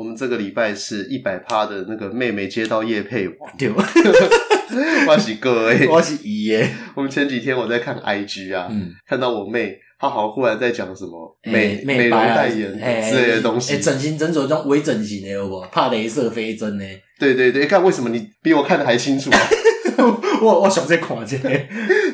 [0.00, 3.68] 我们这个礼拜是一百趴的那个妹妹接到叶配王，对，
[5.06, 6.70] 我是哥哎， 我是姨耶。
[6.94, 15.60] 我们前几天我在看 IG 啊，嗯，看到我妹，她好像忽然在讲什么美美容代言之类的东西，哎，整形诊所这种微整形的有不？
[15.70, 16.84] 怕镭射飞针呢？
[17.18, 19.38] 对对对，看为什么你比我看的还清楚啊？
[20.40, 21.36] 我我想再看一下，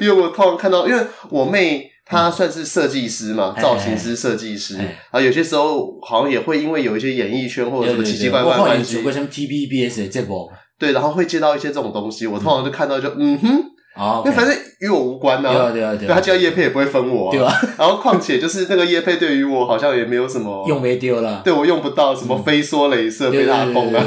[0.01, 1.01] 因为我突然看到，因为
[1.31, 1.89] 我妹。
[2.09, 13.37] 他算是设计师嘛，造型师、设计师，然后有些时候好像也会因为有一些演艺圈或者什么奇奇怪怪关系，有像 TVBS 这部，对，然后会接到一些这种东西，我通常就看到就嗯。
[13.39, 13.61] 哼，
[13.97, 17.53] 啊，因为反正与我无关呐，对啊对啊对，他接到业配也不会分我，对吧？
[17.77, 24.01] 然后况且就是那个叶佩对于我好像也没有什么用没丢了，对我用不到什么飞梭镭射被他封了，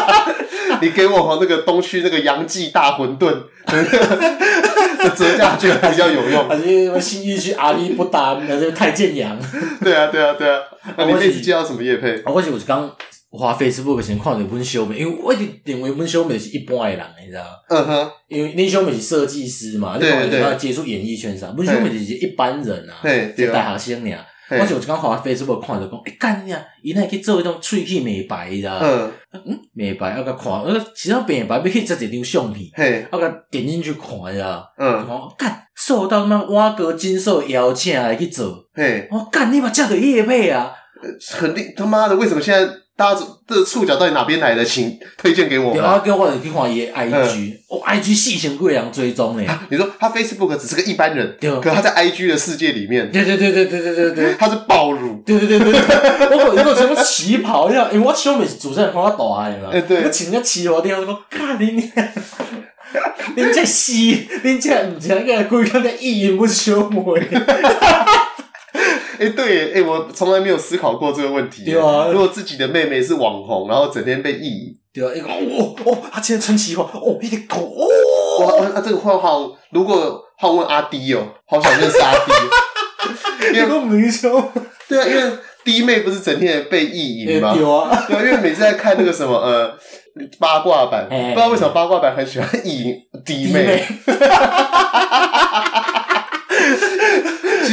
[0.82, 3.44] 你给我哈那个东区那个杨记大馄饨。
[5.16, 9.38] 折价券比较有用，还是因为信义区阿里不搭那个太建阳？
[9.82, 10.60] 对啊，对啊，对啊。
[10.96, 12.22] 那你这次接到什么业配？
[12.26, 12.90] 我是我是刚
[13.30, 17.44] 花 Facebook 先看到阮小妹，因为我一直认为阮小妹是一般的人，你知道？
[17.68, 18.10] 嗯哼。
[18.28, 21.52] 因为恁小妹是设计师嘛，对对接触演艺圈啥？
[21.56, 24.18] 阮小妹就是一般人啊，对，大学生尔。
[24.50, 28.78] 我就刚滑 Facebook 看到讲，哎干呀，伊那去做迄种喙齿美白的。
[28.80, 29.12] 嗯
[29.46, 34.62] 嗯，美白要甲看，呃，其实美白要去接一张相片，嘿，要甲点进去看呀。
[34.76, 40.72] 嗯，我干，受到那挖哥金兽邀请来去做，嘿，我干，你把这个业配啊？
[41.38, 42.72] 肯定他妈的，为什么现在？
[42.94, 44.64] 大家这触角到底哪边来的？
[44.64, 45.78] 请推荐给我们。
[45.78, 49.48] 有啊，给我去看伊 IG，哦，IG 四千几人追踪诶。
[49.70, 55.80] 你说他 Facebook 只是个一般人，对，可他在 IG 的世界里面，对对对对对对对对，他是暴乳，对对对对对。
[56.36, 59.70] 我有个什么旗袍一样，因为我小妹是主持人，帮我导的嘛。
[59.72, 60.04] 诶，对。
[60.04, 61.90] 我请人家旗袍店，我说：“看你你，
[63.36, 66.98] 你这死，你这唔知个规个的意淫不小妹。”
[69.20, 71.64] 哎，对，哎，我从来没有思考过这个问题。
[71.64, 84.30] 对啊，如果自己的妹妹是网红，然后整天被意淫，对啊，一个哦哦，她今天穿旗袍，哦，一点狗哦，哇，那这个话好，如果好问阿迪哦，好想认识阿迪， 因为明星，
[84.88, 85.22] 对啊，因为
[85.64, 87.54] 弟妹不是整天被意淫吗？
[87.58, 89.72] 有啊，对啊，因为每次在看那个什么呃
[90.40, 93.84] 八卦版，不知道为什么八卦版很喜欢意淫弟妹。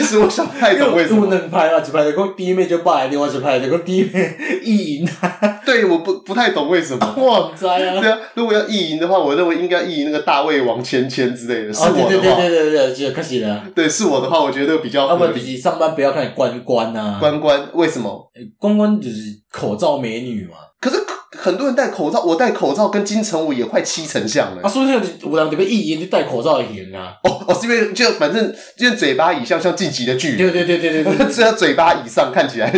[0.09, 1.21] 其实我想 不太懂为什么。
[1.21, 5.61] 不能拍啊，只拍的讲弟妹就拜，另外只拍的讲弟妹意淫啊。
[5.63, 7.13] 对，我不不太懂为什么。
[7.15, 7.77] 我知啊。
[7.77, 11.73] 对啊，如果要意淫的话，我认为应该意淫那个大胃王芊芊之类的。
[11.73, 12.07] 是我的话。
[12.07, 13.63] 对对对对对对，可惜了。
[13.75, 15.07] 对，是我的话，我觉得比较。
[15.07, 17.17] 要不比起上班不要看关关啊。
[17.19, 18.31] 关关为什么？
[18.57, 20.55] 关关就是口罩美女嘛。
[20.81, 20.97] 可是。
[21.37, 24.61] 很多人戴口罩，我戴口罩跟金城武也快七成像了。
[24.63, 24.99] 啊，所以有
[25.35, 27.13] 人特别意淫就戴口罩的人啊。
[27.23, 30.37] 哦哦，是因为就反正 就嘴巴以上像晋级的巨人。
[30.37, 31.27] 对对对对对对。
[31.27, 32.73] 只 要嘴巴以上看起来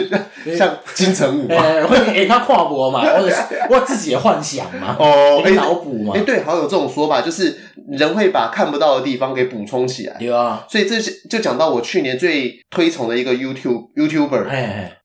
[0.57, 1.55] 像金城武嘛。
[1.55, 4.97] 哎，会给他跨博嘛， 或者是我自己的幻想嘛。
[4.99, 6.13] 哦，脑补嘛。
[6.15, 7.57] 哎，对，好像有这种说法，就是
[7.89, 10.17] 人会把看不到的地方给补充起来。
[10.19, 10.65] 有啊。
[10.69, 14.45] 所以这是就讲到我去年最推崇的一个 YouTube YouTuber，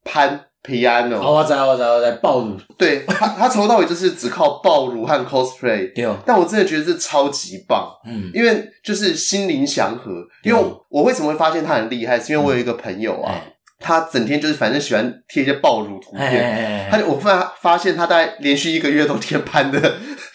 [0.04, 0.45] 潘。
[0.66, 10.10] Piano，哦，我知我知我知，暴乳，对他，他从头到尾就是只靠暴乳和 cosplay，对，但我真的觉得这超级棒，嗯，因为就是心灵祥和，
[10.42, 13.32] 因为我为什么会发现他很厉害，是因为我有一个朋友啊，
[13.78, 19.94] 他整天就是反正喜欢贴一些暴乳图片，他就我发发现他大概连续一个月都贴 潘的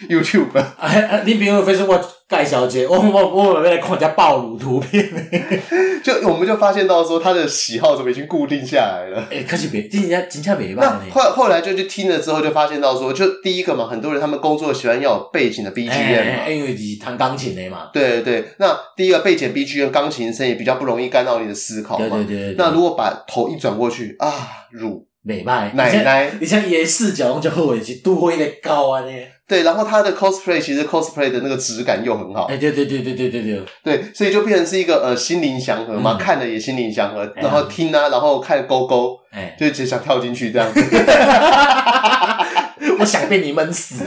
[0.09, 2.01] YouTube，哎，你比如 Facebook。
[2.31, 5.05] 盖小姐，我我我来看人家暴露图片，
[6.01, 9.19] 就我们就发现到说他的喜好怎么已经固定下来了。
[9.29, 11.05] 哎、欸，可是别，人家真正没办法。
[11.11, 17.89] 后后来就去听了之后，就发现到说，就第一个嘛，很多人他们工作喜欢要有背景的 BGM 嘛，欸欸、因为你弹钢琴的嘛。
[17.91, 22.07] 对对对，那第一个背景 BGM 钢琴声也比较不容易干扰你的思考嘛。
[22.07, 22.55] 对对对，对。
[22.57, 24.31] 那如果把头一转过去啊，
[24.71, 29.11] 乳美拜奶奶，你像演视角就后尾去度过一点高啊呢。
[29.51, 32.45] 对，然后他的 cosplay 其实 cosplay 的那个质感又很好。
[32.45, 33.61] 哎，对对对对对对对。
[33.83, 40.79] 对，所以就变成是一个呃心灵祥和嘛，看了也心灵祥和，然后听啊，然后看勾勾，哎，就只想跳进去这样子。
[42.97, 44.05] 我想被你闷死。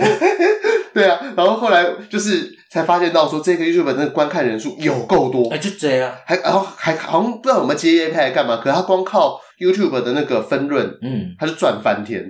[0.95, 5.51] 对啊，然后后来就是才发现到说这个 YouTube 的观看人数有够多。
[5.51, 6.11] 哎，就这样。
[6.25, 9.39] 还然后还好像不知道有没有接业配干嘛，可是他光靠。
[9.65, 12.23] YouTube 的那个分润，嗯，他是赚翻天，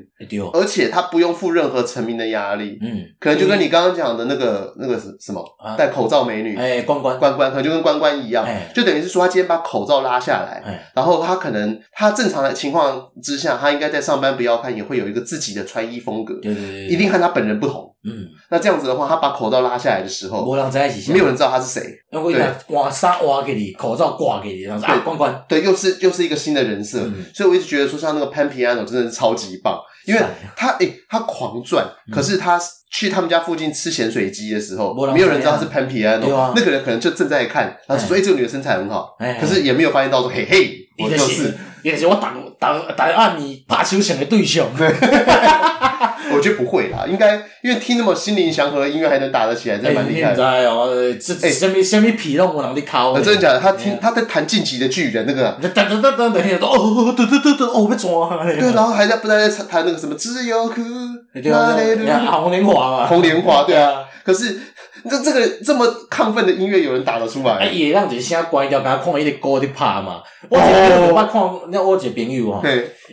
[0.52, 5.44] 而且他不用负任何成名的压力，嗯，可能就跟你刚刚讲的那个那个是什么
[5.76, 7.19] 戴口罩美女，哎，关关。
[7.19, 10.62] 关关，可能就跟关关一样，就等于是说他今天把口罩拉下来，
[10.94, 21.80] 然后他可能他正常的情况之下，他应该在上班不要看也会有一个自己的穿衣风格，对对对，一定和他本人不同，嗯，那这样子的话，他把口罩拉下来的时候，没人在一起，没有人知道他是谁，
[22.10, 27.00] 对，换衫换给你，口罩挂给你，这样子，对，关关，对，又是又是一个新的人设。
[27.32, 30.21] 所以我一直觉得说，像那个 Pan Piano 真的是超级棒，因为
[30.56, 32.61] 他诶、欸、他狂赚，可是他
[32.91, 44.69] 去他们家附近吃咸水鸡的时候，没有人知道他是 Pan Piano，那个人可能就正在看，他说：“哎，这个女的身材很好。”可是也没有发现到说：“嘿嘿，我就是，也是我打打打按你打球前的对象。”
[46.32, 50.47] 我觉得不会啦，应该因为听那么心灵祥和的音乐还能打得起来，真的蛮厉害的。
[50.47, 50.88] 哎哦，
[51.21, 53.15] 这哎，什么什么皮肉我让你考？
[53.21, 53.61] 真的假的？
[53.61, 58.44] 他听他在弹《晋级的巨人》那个，噔噔噔噔噔，哦，噔噔噔噔，哦，被抓。
[58.59, 60.15] 对，然后还在不在在弹那个什么？
[60.15, 60.82] 只有哭，
[61.35, 61.76] 对啊，
[62.31, 64.05] 红莲华嘛，红莲华，对啊。
[64.25, 64.59] 可是
[65.11, 67.56] 这这个这么亢奋的音乐，有人打得出来？
[67.56, 70.23] 哎，也让这声关掉，刚刚看伊的歌在拍嘛。
[70.49, 72.62] 我我我看，那我一个朋友哈，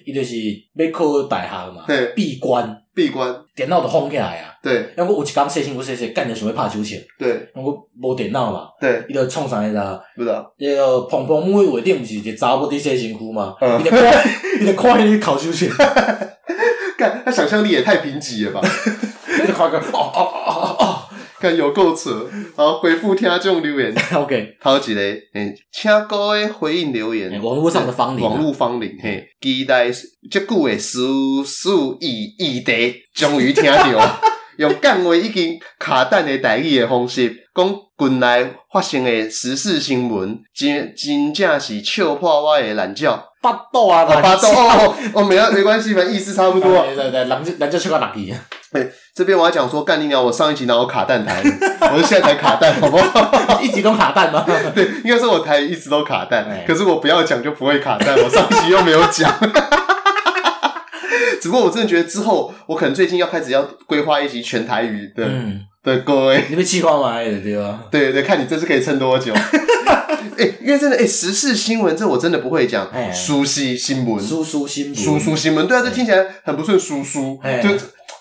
[0.06, 0.36] 伊就是
[0.75, 1.84] 要考大学嘛，
[2.16, 2.78] 闭关。
[2.93, 4.53] 闭关，电脑都封起来啊！
[4.61, 6.99] 对，因为我有一工细心，我细细干着想要拍手枪。
[7.17, 8.67] 对，我无电脑嘛。
[8.79, 10.03] 对，伊就创啥你知道？
[10.15, 10.53] 不知道。
[10.57, 13.55] 那个碰碰木位顶毋是一个查某伫洗身躯嘛？
[13.61, 13.79] 嗯。
[13.79, 14.23] 伊就看，
[14.61, 15.69] 伊就看迄个烤手枪。
[16.97, 18.61] 干，他想象力也太贫瘠了吧？
[19.41, 20.90] 伊就看个，哦哦哦哦哦。
[21.41, 23.91] 看有够扯，好回复听众留言。
[24.13, 27.31] OK，头一个，诶，请各位回应留言。
[27.41, 29.88] 网络上的芳邻，网络芳龄，嘿，期待
[30.29, 34.21] 这久的书书议议题，终于听到，
[34.59, 43.11] 用讲话已经卡蛋的台语的方式，讲近来发生的时事新闻，真真正是笑破我的懒觉。
[43.41, 46.85] 巴肚啊，巴肚哦，哦，没没关系，反正意思差不多。
[46.85, 48.31] 对对对，懒觉懒觉笑个垃圾。
[48.73, 50.24] 哎，这边我要讲说，干你娘！
[50.24, 51.44] 我上一集拿我卡蛋台，
[51.94, 53.60] 我是现在才卡蛋，好不好？
[53.62, 54.46] 一集都卡蛋吗？
[54.74, 59.30] 对，应该是我台一直都卡蛋，可是我不要讲就不会卡蛋，我上一集又没有讲。
[61.42, 65.28] 只不过我真的觉得之后，我可能最近要开始要规划一集全台语的
[65.84, 66.34] 的歌。
[66.50, 67.18] 你被气化吗？
[67.22, 67.81] 对吧？
[67.92, 69.34] 对对，看你这次可以撑多久。
[70.38, 72.88] 哎，因为真的，哎，时事新闻这我真的不会讲。
[73.12, 77.69] 书悉新闻，书书新闻，书书新闻，对啊，这听起来很不顺，书书就。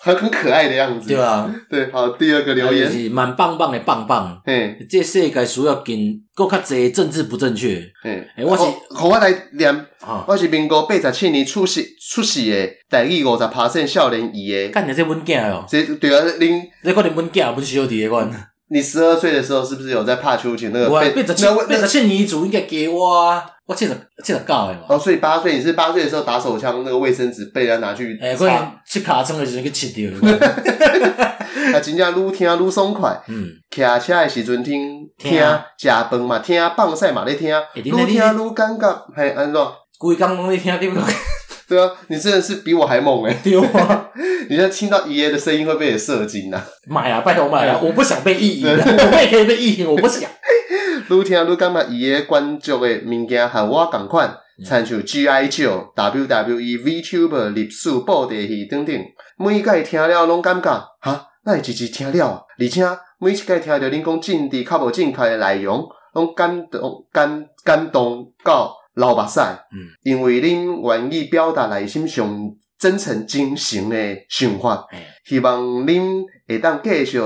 [0.03, 2.91] 很很可爱的样子，对啊，对，好，第二个留言。
[2.91, 5.95] 是蛮棒棒的棒棒，嘿，这世界需要更
[6.33, 8.63] 更较侪政治不正确，嘿，我是，
[8.95, 9.85] 好，我来念，
[10.25, 18.27] 我是民国八十七年出世出世的，台语五十爬山少年伊的，干你这文件哦，这对啊，恁，这可能文件不是小弟的关，
[18.73, 20.89] 你十二岁的时候是不是有在怕秋千那个？
[20.89, 23.43] 八十七八十七年组应该给我。
[23.67, 30.09] 我七十七十九诶嘛，哦，所以八岁你是八岁的时候打手枪，那个卫生纸被人家拿去，诶，可能切卡枪的时阵去切掉，
[31.73, 35.39] 啊，真正愈听愈爽快，嗯，骑车的时阵听听，
[35.77, 39.61] 食饭嘛听，放屎嘛咧听，愈听愈感觉，嘿，安怎？
[39.97, 40.99] 规工拢咧听对不？
[41.71, 44.09] 对啊，你真的是比我还猛诶，丢啊，
[44.49, 46.61] 你现在听到爷爷的声音会不会也射精啊？
[46.85, 50.29] 妈呀，拜托妈呀，我不想被意淫，我也可以被意淫，我不想。
[51.09, 55.47] 愈听愈感觉爷爷关注的物件和我同款，参像 G.I.
[55.47, 58.93] Joe、WWE、VTuber、历史、布袋戏等等，
[59.37, 60.69] 每届听了拢感觉，
[60.99, 62.85] 哈，那会直直听了，而且
[63.17, 69.39] 每一届听到恁讲政治较无正确的内容，拢感动感感动到流目屎，
[69.71, 74.85] 嗯，因为恁愿意表达内心上真诚真诚的想法，
[75.25, 77.19] 希望恁会当继续。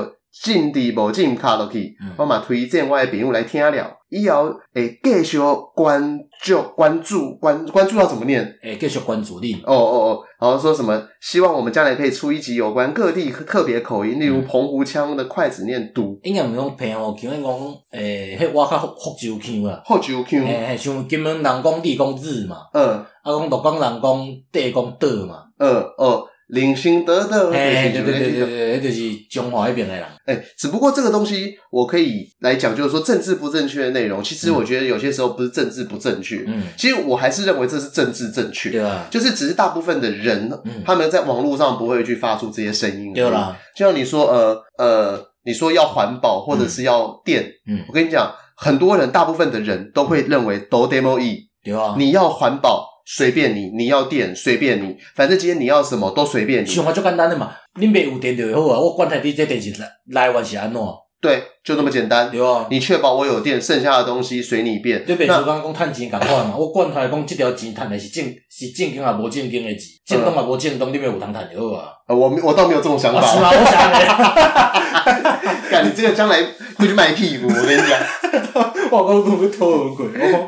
[0.43, 5.37] 政治无进卡落去，嗯、我嘛推荐我的朋友来听了，以后会继续
[5.73, 8.43] 关注关注关关注要怎么念？
[8.61, 9.53] 诶，继续关注你。
[9.65, 11.01] 哦哦哦，然后说什么？
[11.21, 16.19] 希望我们将来可以出一集有关各地特别口音，例如澎湖腔的筷子念嘟。
[16.23, 17.51] 应该毋是讲澎湖腔，讲
[17.91, 19.81] 诶，迄我较福州腔啊。
[19.85, 20.39] 福州腔。
[20.45, 22.57] 诶，像金门人讲地讲日嘛。
[22.73, 22.87] 嗯。
[22.89, 25.43] 啊，讲鹿港人讲地讲德嘛。
[25.57, 26.25] 嗯哦。
[26.47, 30.05] 林心得的，对对对对对，就是中华那边的人。
[30.25, 40.51] 哎，只不过这个东西我可以来讲，就是说政治不正确的内容，其实我觉得有些时候不是政治不正确，嗯，其实我还是认为这是政治正确，对啊，就是只是大部分的人，
[40.85, 43.57] 他们在网络上不会去发出这些声音，对啦。
[43.75, 52.94] 就像你说，呃呃，你说要环保或者是要电，嗯，我跟你讲，很多人，大部分的人都会认为都 demo e，对啊，你要环保。
[53.05, 56.67] 随便你，你要电随便你，反正今天你要什么都随便你。
[56.67, 60.81] 想法就简单的嘛，恁爸有电就好啊，我管他你这电是来来源是安怎？
[61.21, 62.29] 对，就那么简单。
[62.29, 65.05] 对啊，你确保我有电，剩下的东西随你便。
[65.05, 71.89] 就比如说刚刚讲赚钱共款嘛， 我管他讲这条钱赚的是正是正经还无正经的钱，正当还无正当，你没有通赚就好啊。
[72.07, 73.21] 我我倒没有这种想法。
[73.21, 73.49] 是吗？
[73.51, 74.94] 我想的。
[75.69, 76.41] 干你这个将来
[76.77, 77.99] 会去卖屁股，我跟你讲。
[78.91, 80.47] 我讲讲要偷很贵，我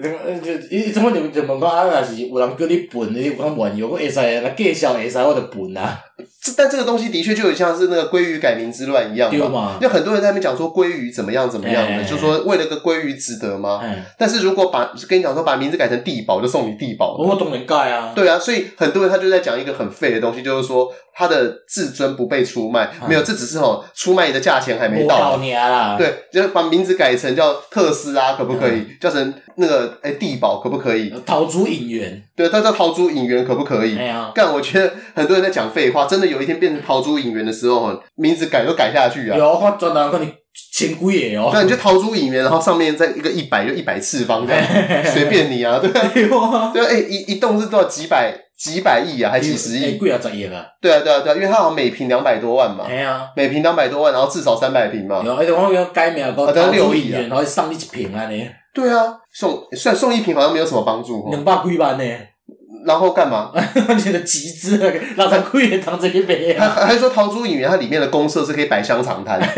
[0.00, 1.84] 讲，就伊怎么就就问讲啊？
[1.84, 5.98] 若是有人叫你笨，你有讲玩有个会使若介绍会使，我就笨啊。
[6.56, 13.80] 但这个东西的确就有像是那个鲑鱼改名之乱一样嘛，就很多人在那边讲说鲑鱼怎么样怎么样的，就说为了个鲑鱼值得吗？
[14.16, 18.12] 但是如果把跟你讲说把名字改成地堡，就送你地堡，我懂能盖啊。
[18.14, 25.38] 对啊，所以很多人他就在讲一个很废的东西，就是说他的自尊不被出卖，没有，这只是哦出卖的价钱还没到。
[25.98, 28.86] 对，就把名字改成叫特斯拉可不可以？
[29.00, 31.12] 叫成那个哎地宝可不可以？
[31.26, 33.98] 陶朱隐园，对，他叫陶朱隐园可不可以？
[33.98, 39.36] 哎呀，干，我觉得很多人在讲废话，真的有一天变成陶朱隐园的时候，名字改都改下去啊。
[39.36, 40.32] 有，我转头跟你
[40.74, 41.50] 千贵耶哦。
[41.52, 44.64] 对，你就陶朱隐园，然后上面再一个一百就一百次方这样，
[45.04, 45.90] 随便你啊，对
[46.28, 46.70] 吧？
[46.72, 49.96] 对，哎，一一栋是多少几百几百亿啊，还几十亿？
[49.96, 50.64] 贵啊，十亿啊。
[50.80, 52.84] 对啊，对啊，对啊，因为它好像每平两百多万嘛。
[52.88, 55.22] 哎呀，每平两百多万，然后至少三百平嘛。
[55.24, 58.48] 有，而且我要改名个陶朱隐园，然后上一平啊你。
[58.74, 61.28] 对啊，送算送一瓶好像没有什么帮助。
[61.30, 62.04] 两百几万呢？
[62.84, 63.52] 然后干嘛？
[64.04, 66.68] 你的集资那个，让他贵的当这一杯啊！
[66.74, 69.38] 还还说陶朱隐园它里面的公社是可以摆香肠摊。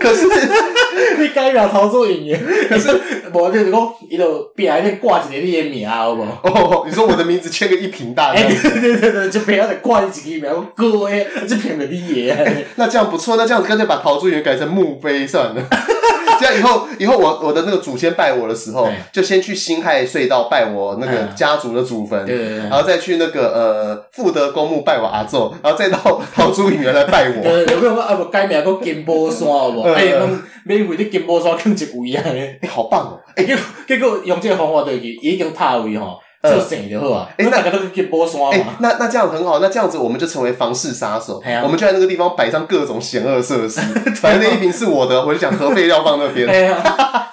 [0.00, 0.26] 可是
[1.20, 2.88] 你改名陶朱影园，可是
[3.34, 6.22] 我就是讲，伊就边还得挂一个你的名，好不？
[6.22, 8.42] 哦，你说我的名字签个一瓶大，对
[8.80, 10.10] 对对对，就边要再挂一个
[10.40, 12.66] 名，各位，这骗了你爷。
[12.76, 15.62] 那这样不错，那这样子干脆把陶朱隐园改成墓碑算了。
[16.44, 22.26] 这样以后，以后我我的那个祖先拜我的时候，就先去辛亥隧道拜我那个家族的祖坟，
[22.68, 27.48] 然后再去那个呃富德公墓拜我阿祖，然后再到桃竹影园来拜我。
[27.72, 28.14] 有没有啊？
[28.16, 29.80] 不改名个金波山好不？
[29.88, 30.12] 哎，
[30.64, 32.22] 免费的金波山更一位啊！
[32.60, 33.20] 你，好棒哦！
[33.36, 36.18] 哎，结结果用这个方法对去，已经踏位吼。
[36.44, 37.28] 做生就好啊！
[37.38, 38.74] 哎，那个都是金宝山嘛。
[38.80, 41.42] 那那这样很好，那这样子我们就成为房事杀手。
[41.62, 43.80] 我们就在那个地方摆上各种险恶设施。
[44.20, 46.46] 反正那一瓶是我的，我就讲核废料放那边。
[46.52, 46.76] 哎呀，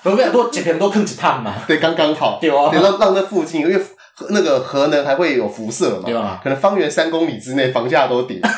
[0.01, 1.53] 核废料多几瓶多坑几趟嘛。
[1.67, 2.39] 对，刚刚好。
[2.39, 2.71] 对啊。
[2.73, 3.81] 让让那附近，因为
[4.29, 6.03] 那个核能还会有辐射嘛。
[6.05, 6.39] 对啊。
[6.41, 8.39] 可能方圆三公里之内房价都跌。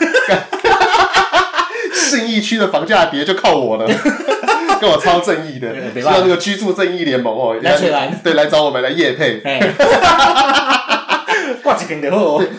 [1.94, 3.88] 信义区的房价跌就靠我了。
[4.84, 9.40] 跟我超正义的，希望那个居住正义联盟哦，来对来找我们来夜配，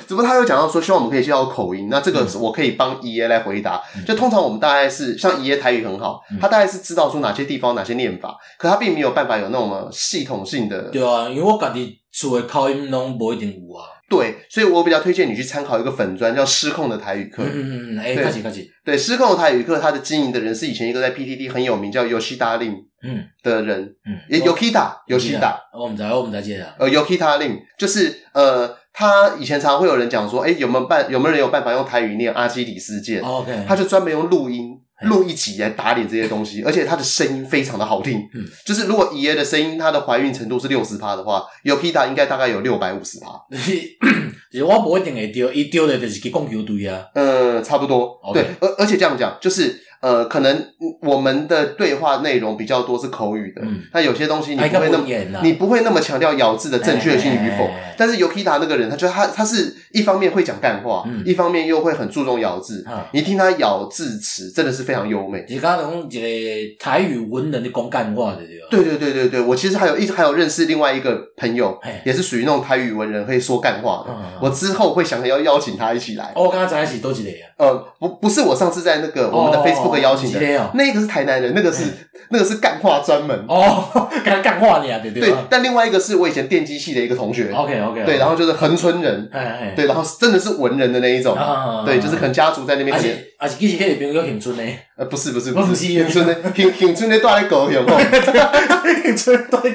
[0.09, 3.83] 只不过他有讲到说，希望我们可以介绍口音，那这个我可以帮爷爷来回答。
[4.07, 10.85] 就通常我们大概是像爷爷台语很好，他大概是知道说哪些地方哪些念法，可他并没有办法有那种系统性的。
[10.85, 13.89] 对啊，因为我家己厝的口音拢不一定有啊。
[14.09, 17.43] 对，所以我比较推荐你去参考一个粉砖，叫失控的台语课。
[17.43, 18.71] 嗯嗯嗯，哎，客气客气。
[18.85, 26.67] 对，失控的台语课，他的经营的人是以前一个在 PTT 很有名叫 Yoshida Lim 嗯的人，嗯，也 Yokita Yoshida，我们在我们在介绍。
[26.79, 34.79] 呃，Yokita Lim 就是呃，他以前常常会有人讲说，哎，有没有办有没有人有办法用台语念阿基里斯腱？OK，他就专门用录音。
[35.05, 38.19] 录一集来打脸这些东西，而且他的声音非常的好听。
[38.35, 43.29] 嗯，就是如果爷爷的声音，他的怀孕程度是六十趴的话，Yokita 应该大概有六百五十趴。
[44.65, 47.05] 我不一定会丢，一丢的就是去供球队啊。
[47.15, 48.19] 嗯，差不多。
[48.33, 49.81] 对，而而且这样讲就是。
[50.01, 50.69] 呃，可能
[51.01, 53.63] 我们的对话内容比较多是口语的，
[53.95, 57.67] 那有些东西你不会那么，你不会那么强调咬字的正确性与否。
[57.97, 62.85] 但是 Yokita 那个人，他觉得他他是一方面会讲干话，一方面又会很注重咬字。
[63.13, 65.43] 你听他咬字词，真的是非常优美。
[65.49, 68.67] 你刚刚讲一个台语文人的讲干话的对吧？
[68.71, 74.15] 对对对对对，我其实还有一直还有认识另外一个朋友，也是属于那种台语文人，可以说干话的。
[74.43, 76.33] 我之后会想要邀请他一起来。
[76.35, 77.47] 哦，我刚刚在一起都记得呀。
[77.57, 79.95] 呃，不不是我上次在那个我们的 Facebook。
[80.05, 81.85] 邀请的，那个是台南人，那个是
[82.31, 83.85] 那个是干话专门哦，
[84.25, 85.23] 干干话的呀，对对。
[85.23, 89.31] 对，但另外一个是我以前电机系的一个同学，OK OK，对，然后就是恒春人，
[89.77, 91.37] 对，然后真的是文人的那一种，
[91.85, 92.97] 对，就是可能家族在那边。
[92.97, 94.63] 而且而且其实可以变个恒春的，
[94.97, 97.99] 呃，不是不是不是恒春的，恒恒春的大狗有没有？
[97.99, 99.69] 恒春大狗。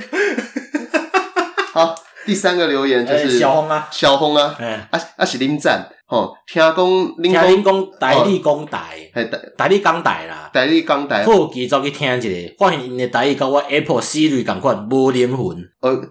[1.74, 4.56] 好，第三个留言就是小红啊，小红啊，
[4.92, 5.88] 啊啊是林赞。
[6.08, 9.24] 哦，听讲，听恁讲台理讲台，台
[9.56, 15.56] 台理讲台啦，台理讲台，好奇走去听一下，发现因的台语跟我 Apple Siri 同款，无灵魂。
[15.82, 16.02] 呃，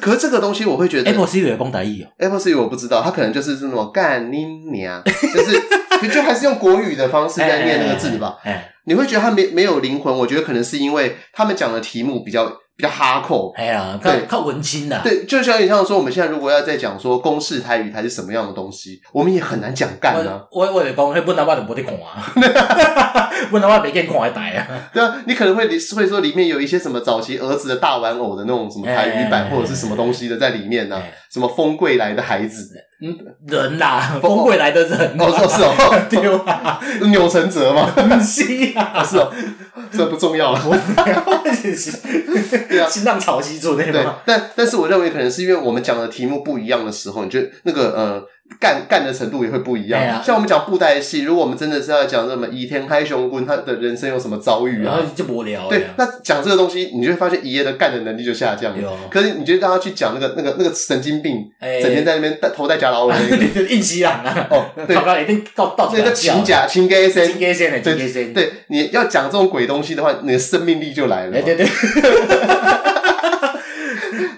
[0.00, 8.36] 可是这个东西我会觉得 Apple Siri 讲台语哦，Apple Siri 我不知道，他可能就是这种干你娘，就是就还是用国语的方式在念那个字吧。
[8.86, 10.14] 你会觉得他没没有灵魂？
[10.14, 12.50] 我觉得可能是因为他们讲的题目比较。
[12.78, 20.46] 比较哈扣，哎呀，对，靠文青的，对，就像有点像说，我们现在如果要再讲说公式台语台是什么样的东西，我们也很难讲干啊。
[20.52, 22.32] 我我得讲，那本来我就不得看啊，
[23.50, 24.64] 本来我 没见看台啊。
[24.92, 31.02] 对啊，你可能会会说里面有一些什么早期儿子的大玩偶的那种什么台语版，或者是什么东西的在里面呢？
[31.32, 32.70] 什么风贵来的孩子，
[33.00, 33.16] 嗯，
[33.46, 36.80] 人呐，风贵来的人，哦，是哦，丢 啊，
[37.10, 37.90] 钮承泽吗？
[37.94, 39.32] 不是啊， 是哦。
[39.90, 40.60] 这不重要了，
[42.68, 43.92] 对啊，新浪潮汐做那个。
[43.92, 48.22] 对，但但是我认为可能是因为我们讲的题目不一样的时候，你就那个呃
[48.60, 50.00] 干干的程度也会不一样。
[50.00, 55.68] 啊、像我们讲布袋戏，如果我们真的是要讲什么倚天开雄棍，他的人生有什么遭遇啊，就无聊。
[55.68, 58.92] 对，那讲这个东西，你就会发现爷爷的干的能力就下降了。
[59.10, 68.32] 可是你觉得让他去讲那个那个那个神经病，整天在那边戴头戴假老虎那个 硬气郎啊，哦，对，一定到到那个情假情假先，情假先的，情假先。
[68.32, 71.32] 对，你要讲这种鬼东西的话，你的生命力就来了。
[71.32, 71.66] 对对对。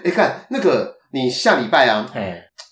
[0.03, 2.05] 哎，看那个，你下礼拜啊，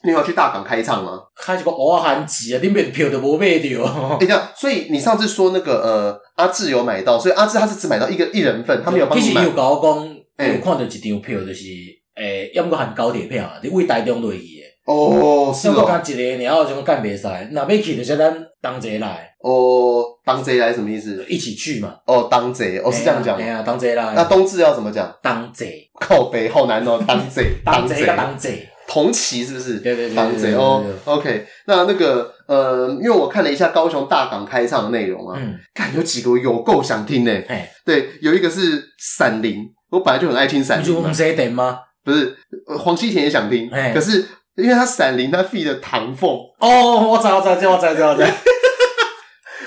[0.03, 1.19] 你要去大港开唱吗？
[1.35, 3.83] 开一个挖汉子啊，你买票都无买到。
[4.15, 9.27] 哎，这样，所以你上次说那个呃，阿志有买到，所以阿志他是只买到一个一人份，他没有帮你买。
[9.27, 9.81] 其实有跟我
[10.37, 11.65] 讲，有看到一张票，就是
[12.15, 14.63] 诶，要么含高铁票，你为台中落去的。
[14.85, 15.85] 哦，是哦。
[15.85, 19.29] 刚一个，然后就干比赛，那要去就是咱同齐来。
[19.41, 21.25] 哦，同齐来什么意思？
[21.29, 21.95] 一起去嘛。
[22.05, 23.37] 哦，同齐，哦是这样讲。
[23.37, 24.13] 哎呀，同齐来。
[24.15, 25.13] 那冬至要怎么讲？
[25.21, 25.89] 同齐。
[25.99, 28.67] 靠北，好难哦，同齐，同齐，同齐。
[28.89, 29.79] 同期是不是？
[29.79, 30.15] 对对对。
[30.15, 31.45] 防贼哦，OK。
[31.67, 37.31] 那那个呃，因为我看了一下高雄大港开唱的内容啊，嗯，看有几个有够想听呢。
[37.47, 41.01] 哎，对，有一个是闪灵，我本来就很爱听闪灵。
[41.03, 41.79] 黄西田吗？
[42.03, 42.35] 不是，
[42.79, 44.25] 黄西田也想听，可是。
[44.55, 46.29] 因为他闪灵，他 feat 的唐凤
[46.59, 48.27] 哦，我知道，我知道，我知道，我知道，我知道。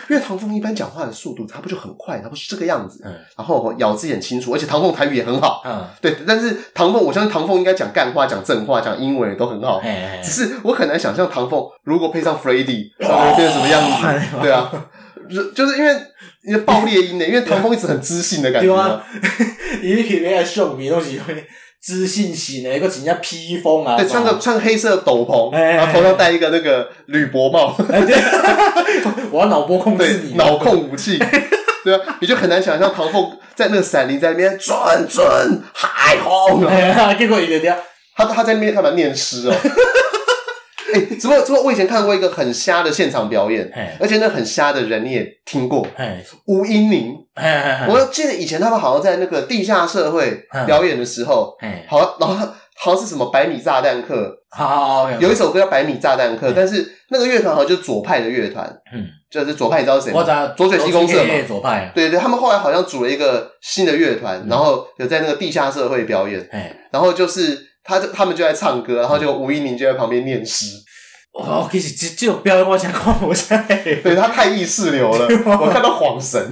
[0.08, 3.00] 因为唐凤一般讲话的速度，他不就很快，他不是这个样子。
[3.04, 5.62] 嗯，然后咬字也很清楚，而且唐凤台语也很好。
[5.64, 6.16] 嗯，对。
[6.26, 9.80] 但是唐凤，我相信唐凤应该讲干话、讲正话、讲英文也都很好。
[10.22, 14.26] 只是我很难想象唐凤如果配上 Freddie 会变成什么样子。
[14.40, 14.70] 对啊，
[15.30, 15.96] 就就是因为
[16.44, 18.68] 因为爆裂音呢，因为唐凤一直很知性的感觉。
[18.68, 19.04] 对啊，
[19.82, 21.46] 伊里面的秀米东西会。
[21.82, 27.74] 知性型诶，一个人家披风啊，对，穿个穿个黑色斗篷，然后头上戴一个那个铝箔帽，
[29.32, 31.18] 我要脑波控制你，脑控武器，
[31.82, 36.60] 对啊，你就很难想象唐凤在那个闪灵在那边转转海轰，
[37.18, 37.76] 结果一个点，
[38.16, 38.90] 他他在那边干嘛？
[38.90, 39.54] 念诗哦。
[40.92, 45.86] 哎，只不过只不过我以前看过一个很瞎的现场表演，而且那很瞎的人你也听过，
[46.46, 47.14] 吴英宁。
[47.88, 51.56] 我记得以前他们好像在那个地下社会表演的时候，
[51.88, 52.34] 好，然后
[52.76, 60.20] 好像是什么百米炸弹客，好，有一首歌叫百米炸弹客，但是那个乐团好像就是左派的乐团，嗯，就是左派，你知道是谁吗？
[60.20, 61.90] 我知道，浊水溪公社嘛，左派。
[61.94, 66.46] 对对，他们后来好像组了一个新的乐团，然后有在那个地下社会表演，
[66.90, 67.68] 然后就是。
[67.84, 70.66] 他就他们就在唱歌，然后就吴一宁就在旁边念诗。
[71.32, 73.56] 哦，其实这这种表演我想看不下。
[73.66, 76.50] 对，他太意识流了，我看到恍神。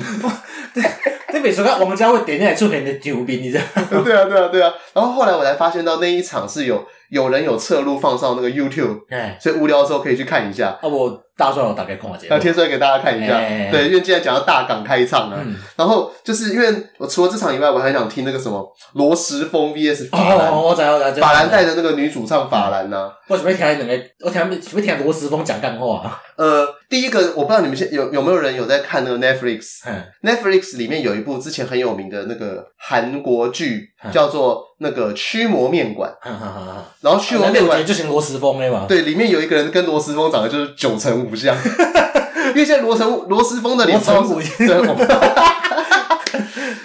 [0.73, 0.83] 对，
[1.29, 4.03] 特别是看王家卫点进来出现的救兵，你知道？
[4.03, 4.73] 对啊，对啊，对啊。
[4.95, 9.01] 然后后来我才发现到那一场是有有人有侧录放上那个 YouTube，
[9.41, 10.79] 所以无聊的时候可以去看一下。
[10.81, 11.23] 啊，我。
[11.41, 13.39] 大壮，我大概看下，那贴出来给大家看一下。
[13.71, 15.41] 对，因为今天讲到大港开唱啊，
[15.75, 16.67] 然后就是因为
[16.99, 20.49] 我除了这场以外，我还想听那个什么罗时峰 VS 法兰。
[20.51, 21.19] 哦，我知我知。
[21.19, 23.11] 法兰带的那个女主唱法兰呐。
[23.27, 24.05] 我准备听两个？
[24.23, 26.21] 我听，准备听罗时峰讲干话？
[26.37, 29.81] 呃，第一个我不知道你们现有有没有人有在看那个 Netflix。
[30.23, 36.11] Netflix 里面有一部之前很有名的那个韩国剧，叫做那个《驱魔面馆》。
[37.01, 38.87] 然后驱魔面馆就是罗时丰的嘛。
[38.89, 41.37] 对，里面有一个人跟罗时丰长得就是九成五。
[41.37, 41.55] 像，
[42.51, 44.41] 因为现在罗成罗时丰的脸超五，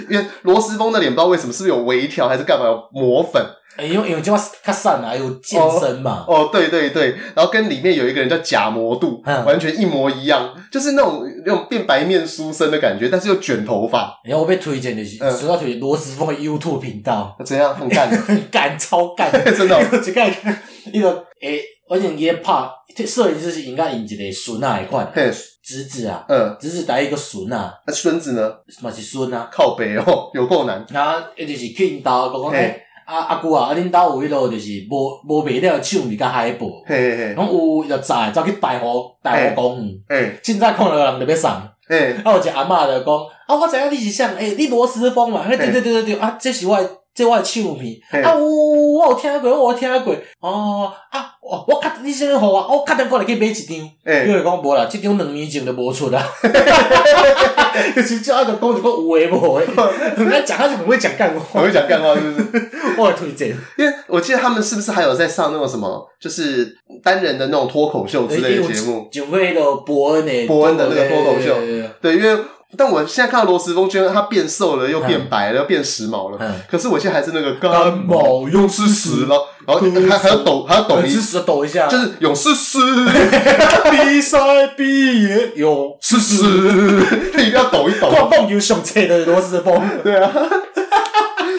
[0.09, 3.43] 因为罗时丰的脸不知道为什么是不是有微调还是干嘛有磨粉？
[3.77, 6.25] 哎，因为因为就他散了，有健身嘛。
[6.27, 14.19] 哦，对对对，然后跟里面有一个人叫贾摩杜，完全一模一样，就是那种那种变白面书生的感觉，但是又卷头发。
[14.23, 17.75] 然后我被推荐的是，主要推罗时峰的 YouTube 频道，怎样？
[17.75, 19.83] 很干，很 干，超干， 真的。
[20.03, 20.25] 这 个
[20.91, 21.61] 一个诶。
[21.87, 22.51] 而且伊拍
[23.05, 25.07] 摄影师是应该用一个孙啊来款，
[25.63, 28.51] 侄子啊，嗯，侄子带一个孙啊，那孙子呢？
[28.81, 30.83] 嘛是孙啊，靠北哦，有够难。
[30.89, 41.51] 然后伊就是去因兜讲讲，诶，阿阿舅啊，恁兜有迄落就是无无卖了手米甲海报，嘿嘿嘿，拢有就载走去大湖大湖公园，诶，凊彩看到人就要送，
[41.89, 43.15] 诶，啊有一个阿嬷就讲，
[43.47, 46.79] 啊我知影你是啥，诶，你罗斯风嘛，嘿对对对对对，啊这是我。
[47.15, 48.45] 这我唱片啊，我
[48.99, 50.13] 我有听过，我有听过。
[50.41, 56.21] 哦啊，我我卡你先好啊，我卡点过来去买一张，因为讲无啦，这张两年前就无出啦，
[57.95, 59.65] 就是叫阿个讲一个有诶无诶，
[60.17, 62.71] 人家讲，他是很会讲干话，很会讲干话，是不是？
[62.97, 71.55] 我推荐，因为我记得他们是不是还有在上那种什么，就是单人的那种脱口秀之类的节目，就为了伯恩诶，伯恩的那个脱口秀，
[72.01, 72.43] 对，因为。
[72.77, 76.55] 但我现在看到罗时丰，觉得他变瘦了，又变白了，又变时髦了。
[76.69, 82.79] 可是我现在还是那个干毛勇士死了，然后还还要抖，还要抖一死，抖一下，就是勇士死，
[83.91, 86.43] 比赛毕业勇士时，
[87.33, 88.09] 一定要抖一抖。
[88.09, 90.31] 逛逛有胸前的罗时丰，对啊。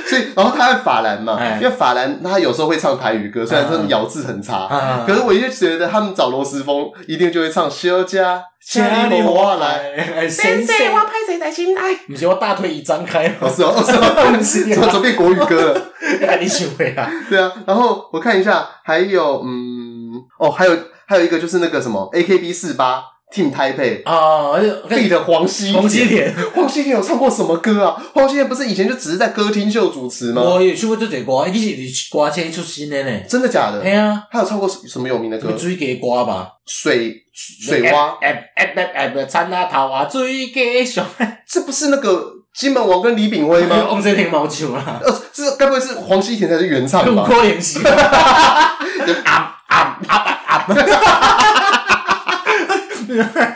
[0.08, 8.42] 所所以然后他在法兰嘛，因为法兰他有时候会唱台语歌，虽然说咬字很差，可是我就觉得他们找罗斯峰一定就会唱小家。
[8.68, 11.80] 千里我来，先生我拍谁在心内？
[12.08, 16.36] 不是我大腿已张开，不是哦，是哦，怎么 准备国语歌了？
[16.40, 17.08] 你请回啊？
[17.30, 23.52] 对啊，然后我看一下，还有嗯，哦，还有还有一个就是那个什么 AKB 四八 Team
[24.04, 24.56] 啊
[24.88, 25.18] ，feat.
[25.24, 28.02] 黄西黄西田，黄西田有唱过什么歌啊？
[28.14, 30.42] 黄西田不是以前就只是在歌厅秀主持吗？
[30.42, 33.82] 我有唱过这些歌，伊是歌星出身的呢，真的假的？
[33.82, 35.56] 对啊，他有唱过什么有名的歌？
[35.58, 37.22] 水鸡歌吧，水。
[37.36, 41.04] 水蛙，哎哎哎哎，参那头啊，水鸡上，
[41.46, 43.76] 这不是那个金门王跟李炳辉吗？
[43.90, 47.24] 王心凌毛球啦，呃，这该不会是黄西田才是原唱吧？
[47.28, 51.45] 不可能是，啊啊啊啊啊！
[53.16, 53.54] 哈哈哈哈哈哈！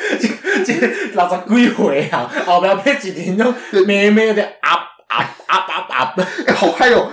[0.64, 3.54] 这这六十几岁啊，后边配一点种
[3.86, 4.74] 咩咩的啊
[5.08, 6.14] 啊啊啊啊！
[6.54, 7.08] 好嗨哦！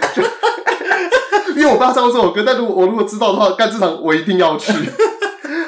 [1.55, 4.71] 因为我不知道唱过这首歌，但如果我如果知道的话，干这场我一定要去。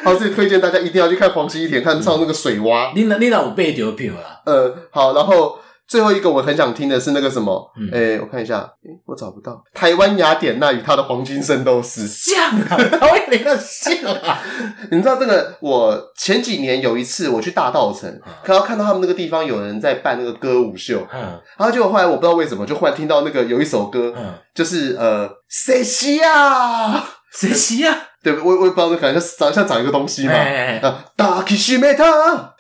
[0.04, 2.92] 好，这里推荐大家一定要去看黄西田，看唱那个水蛙。
[2.96, 4.42] 你那，你那有买到票啦？
[4.46, 5.58] 呃，好，然后
[5.90, 7.72] 最后一个我很想听的是那个什么？
[7.92, 9.60] 诶、嗯欸、我看一下，诶、欸、我找不到。
[9.74, 12.06] 台湾雅典娜与她的黄金圣斗士。
[12.08, 14.40] 像啊，台湾哪个像啊？
[14.92, 15.58] 你知道这个？
[15.62, 18.08] 我前几年有一次我去大道城，
[18.44, 21.20] 然后看到他们那个地方有人在办那个歌舞秀，嗯，
[21.58, 27.04] 然后结果后来我不知道为什么，就忽然听到那个有一首歌，嗯，就是呃，谁西啊？
[27.34, 27.96] 谁西啊？
[28.22, 30.34] 对，我我也不知道，感觉像长像长一个东西嘛。
[30.34, 32.04] 啊，大气西梅塔。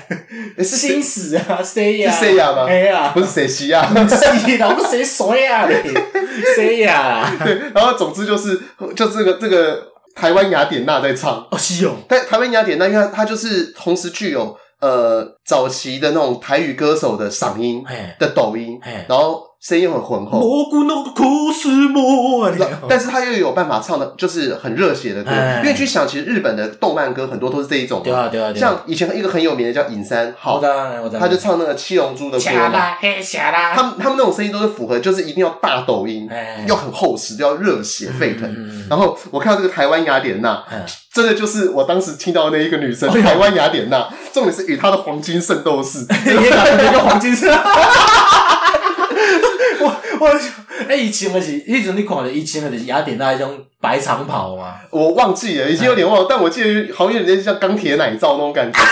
[0.57, 1.61] 是新死啊？
[1.63, 2.11] 谁呀？
[2.11, 2.65] 是谁呀吗？
[2.67, 3.89] 哎呀，不是谁西啊？
[3.93, 5.67] 不是，老不谁谁呀？
[6.55, 7.31] 谁呀？
[7.43, 8.59] 对，然后总之就是，
[8.95, 9.81] 就这个这个
[10.13, 11.47] 台湾雅典娜在唱。
[11.49, 11.95] 哦，是哦。
[12.09, 14.57] 但台湾雅典娜，因为它就是同时具有。
[14.81, 17.81] 呃，早期的那种台语歌手的嗓音
[18.19, 18.77] 的抖音，
[19.07, 20.67] 然后声音很浑厚。
[22.89, 25.31] 但是他又有办法唱的，就是很热血的歌。
[25.63, 28.01] 因为去想，其实日本的动漫歌很多都是这一种。
[28.03, 28.53] 对啊，对啊。
[28.53, 30.59] 像以前一个很有名的叫尹山，好，
[31.17, 32.43] 他就唱那个七龙珠的歌。
[33.73, 36.29] 他们他们那种声音都是符合，就是一定要大抖音，
[36.67, 38.87] 又很厚实，要热血沸腾。
[38.89, 40.61] 然后我看到这个台湾雅典娜。
[41.13, 47.55] 真的就是我当时听到的那一个女生， 台湾雅典娜，重点是与她的黄金圣斗士， 也打成一个黄金圣。
[49.79, 50.39] 我我
[50.87, 54.75] 哎，以前的是，以前你看的以前的是雅典娜那种白长袍嘛？
[54.91, 58.79] 我忘记了，已经有点忘了，但我记得好像有点像钢铁奶罩那种感觉。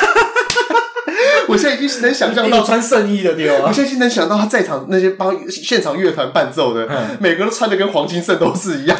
[1.47, 3.65] 我现在已经能想象到穿圣衣的对吧？
[3.67, 6.87] 我现在已经能想到他在场那些帮现场乐团伴奏的，
[7.19, 8.97] 每个都穿的跟黄金圣斗士一样。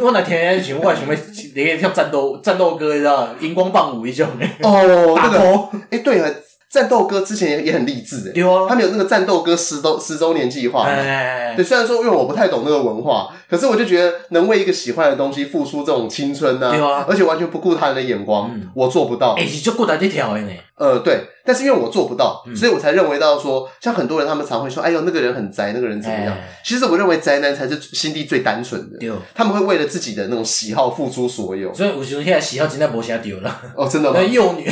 [0.00, 1.14] 我那天想我想要
[1.54, 4.26] 那个跳战斗战斗歌，你知道荧光棒舞一种
[4.62, 6.28] 哦，那个哎，对了。
[6.70, 10.84] 战斗哥之前也也很励志有啊，他们有那个战斗哥十周十周年计划。
[10.84, 16.70] 哎对，虽然说因为我不太懂那个文化，可是我就觉得能为一个喜欢的东西付出这种青春呢，
[17.08, 19.34] 而且完全不顾他人的眼光，我做不到。
[19.38, 20.50] 哎，你，就过来这条诶呢？
[20.76, 26.36] 呃，对，但是因为我做不到，所以我才认为到说，像很多人他们常会说，哎呦，那个人很宅，那个人怎么样？
[26.62, 28.98] 其实我认为宅男才是心地最单纯的，
[29.34, 31.72] 他们会为了自己的那种喜好付出所有。
[31.72, 33.60] 所以我觉得现在喜好真的无啥丢了。
[33.74, 34.20] 哦，真的吗？
[34.30, 34.70] 幼女。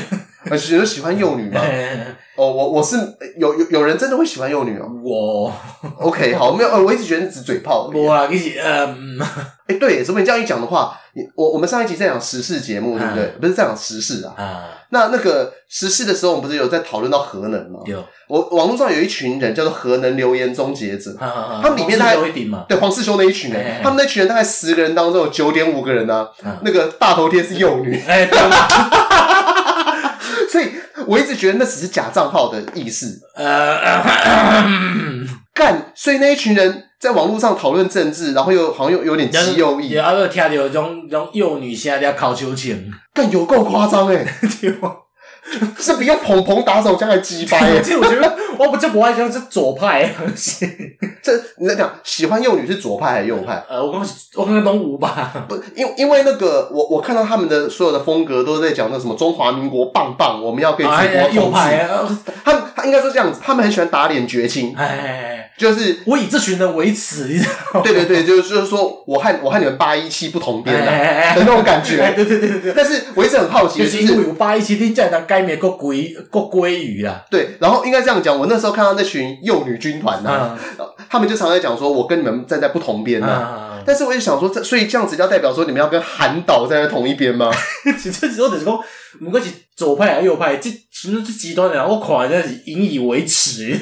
[0.51, 1.61] 呃，有人喜欢幼女吗？
[2.37, 2.97] 哦，我我是
[3.39, 4.87] 有有有人真的会喜欢幼女哦。
[5.03, 5.53] 我
[5.99, 7.91] OK 好，没有呃，我一直觉得你只嘴炮。
[7.93, 9.19] 我啊，其实嗯，
[9.67, 13.27] 哎，对，怎么你这样一讲的话，你我我们上一集在讲时事节目，对不对？
[13.41, 14.35] 不是在讲时事啊。
[14.37, 14.65] 啊。
[14.91, 17.81] 那那个时事的时候，我们不是有在讨论到核能吗？
[17.87, 18.05] 有。
[18.29, 22.17] 我网络上有一群人叫做核能留言终结者，他们里面大概
[22.69, 26.29] 对黄世雄那一群人，他们那群人大概十个人当中有九点五个人呢，
[26.63, 27.99] 那个大头贴是幼女。
[28.07, 28.29] 哎。
[31.07, 33.21] 我一直觉得那只是假账号的意思。
[33.35, 33.79] 呃，
[35.55, 44.27] 干，所以那一群人在网络上讨论政治，然后又好像又有点极右翼，然后又听到这种这种幼女现在在考秋千，干有够夸张诶，
[44.61, 44.93] 对吧？
[45.79, 47.81] 是比用捧捧打手枪还鸡掰耶！
[47.85, 50.11] 这我觉得我不就不爱讲是左派，
[51.23, 53.63] 这你在讲喜欢幼女是左派还是右派？
[53.69, 61.37] 呃，我刚我刚刚东吴吧，不，因因为那个我我看到他们的所有的风格都是在讲那什么中华民国棒棒，我们要给祖国统治。
[61.37, 61.89] 右派，
[62.45, 64.75] 他们他应该说这样子，他们很喜欢打脸绝情。
[64.77, 67.81] 哎，就是我以这群人为耻，你知道吗？
[67.85, 72.13] 对对对，就是就是说我和我和你们八一七不同边的的那种感觉。
[72.15, 77.23] 对对对对，但是我一直很好奇，就是因为八一七听起来该灭个鬼个鲑鱼啊！
[77.31, 80.57] 对，然后应该这样讲，我那时候看到那群幼女军团呐，
[81.11, 83.83] 他们就常在讲说，我跟你们站在不同边呐。
[83.85, 87.51] 但是我也想说，这所以这样子就要代表说，你们要跟韩导站在同一边吗？
[87.85, 88.83] 这时候就是说，
[89.21, 93.79] 不管是左派还是右派，这其实是极端的，我看真是引以为耻。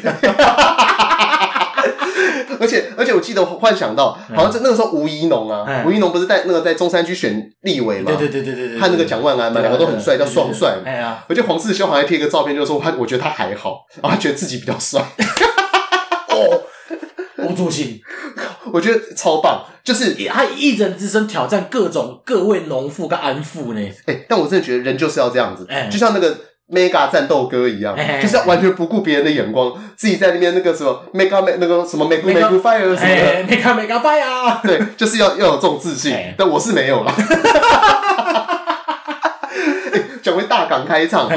[2.60, 8.12] 而 且而且，我记得我幻想到，好像是那个时候吴怡农啊，吴怡农不是在那个在中山区选立委嘛？
[8.16, 10.76] 对对对对对，和那个蒋万安嘛，两个都很帅，叫双帅。
[10.84, 15.00] 哎呀，而且黄世修好像贴一个照片，就是说他，我觉得他还好，然后他觉得自己比较帅。
[16.30, 16.62] 哦，
[17.38, 18.02] 吴主席，
[18.72, 23.80] 我觉得超棒，就是他以一人之身挑战各种各位农妇跟安妇呢。
[24.06, 26.36] 哎，但我真的觉得人就是要这样子，就像那个。
[26.72, 37.14] Mega 战斗哥一样，就是要完全不顾别人的眼光，自己在那边那个什么 Mega 那个什么 mega mega Fire 什么的，Mega Mega Fire，对，就是要要有这种自信，但我是没有啦。
[40.24, 41.28] 讲回大港开唱，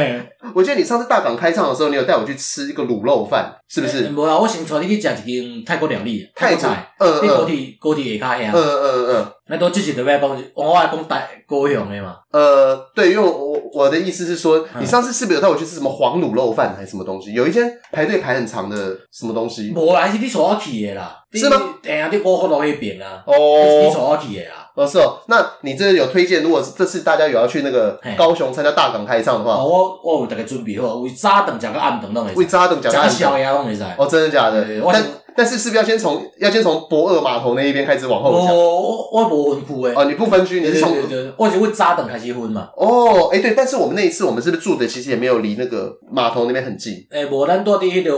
[0.55, 4.07] 我记得你上次大港开唱的时候，你有带我去吃一个卤肉饭，是不是？
[4.07, 9.25] 没有啊，我先带你去吃一间泰国料理，泰国菜，嗯嗯，高铁高铁下卡嗯嗯嗯。
[9.49, 12.15] 那都自己都要讲，我爱讲带高雄的嘛。
[12.31, 17.33] 呃，对，因为我我的意思是说，你上次是不是有带我去吃什么黄卤肉饭还是什么东西？
[17.33, 19.73] 有一间排队排很长的什么东西？
[19.75, 21.17] 无啦，是你带我去的啦。
[21.33, 21.75] 是吗？
[21.85, 23.23] 哎呀，你过河路那边啊。
[23.25, 23.33] 哦。
[23.35, 24.66] 你带我去的啦。
[24.77, 25.17] 哦，是哦。
[25.27, 26.43] 那你这有推荐？
[26.43, 32.33] 如果是这次大家有要去那个高雄参加大港开唱的话，我我有大概准备好，为早顿食个暗顿拢会。
[32.35, 33.83] 为早顿食个宵夜拢会使。
[33.97, 34.63] 哦，真的假的？
[34.93, 35.03] 但
[35.37, 38.55] 但是是不是要先从要先从博二码头那一边开始往后讲？
[38.55, 39.93] 我我不分区诶。
[39.95, 40.91] 哦，你不分区，你是从
[41.37, 42.69] 我是为早顿开始分嘛。
[42.75, 46.93] 哦，诶对，但是我们那一次我们是不是住的其实也没有离那个码头那边很近？
[47.11, 48.11] 诶，无咱住伫迄个。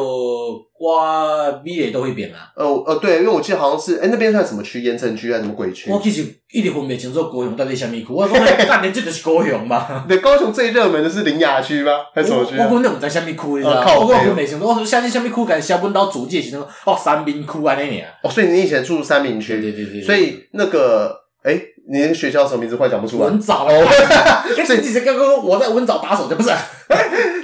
[0.80, 2.50] 我米也都会变啊。
[2.56, 4.82] 呃呃，对，因为我记得好像是，哎，那边算什么区？
[4.82, 5.92] 盐城区还是什么鬼区？
[5.92, 8.06] 我其实一直分不清楚高雄到底什么区。
[8.10, 10.04] 我讲的概念就是高雄嘛。
[10.08, 11.92] 对，高雄最热门的是林雅区吗？
[12.16, 12.56] 还是什么区？
[12.58, 13.96] 我根本不知道什么区，你知道吗？
[14.00, 14.66] 我分不清楚。
[14.66, 15.46] 我说现在什么区？
[15.46, 18.10] 感觉小本岛租界是那种哦，三民区啊那里啊。
[18.24, 19.60] 哦，所以你以前住三民区？
[19.60, 20.02] 对对对。
[20.02, 21.14] 所以那个，
[21.44, 21.60] 哎，
[21.92, 22.78] 你那个学校什么名字？
[22.78, 23.26] 快讲不出来。
[23.26, 23.86] 文藻哦。
[24.66, 26.50] 所以其实刚刚我在文藻打手，就不是。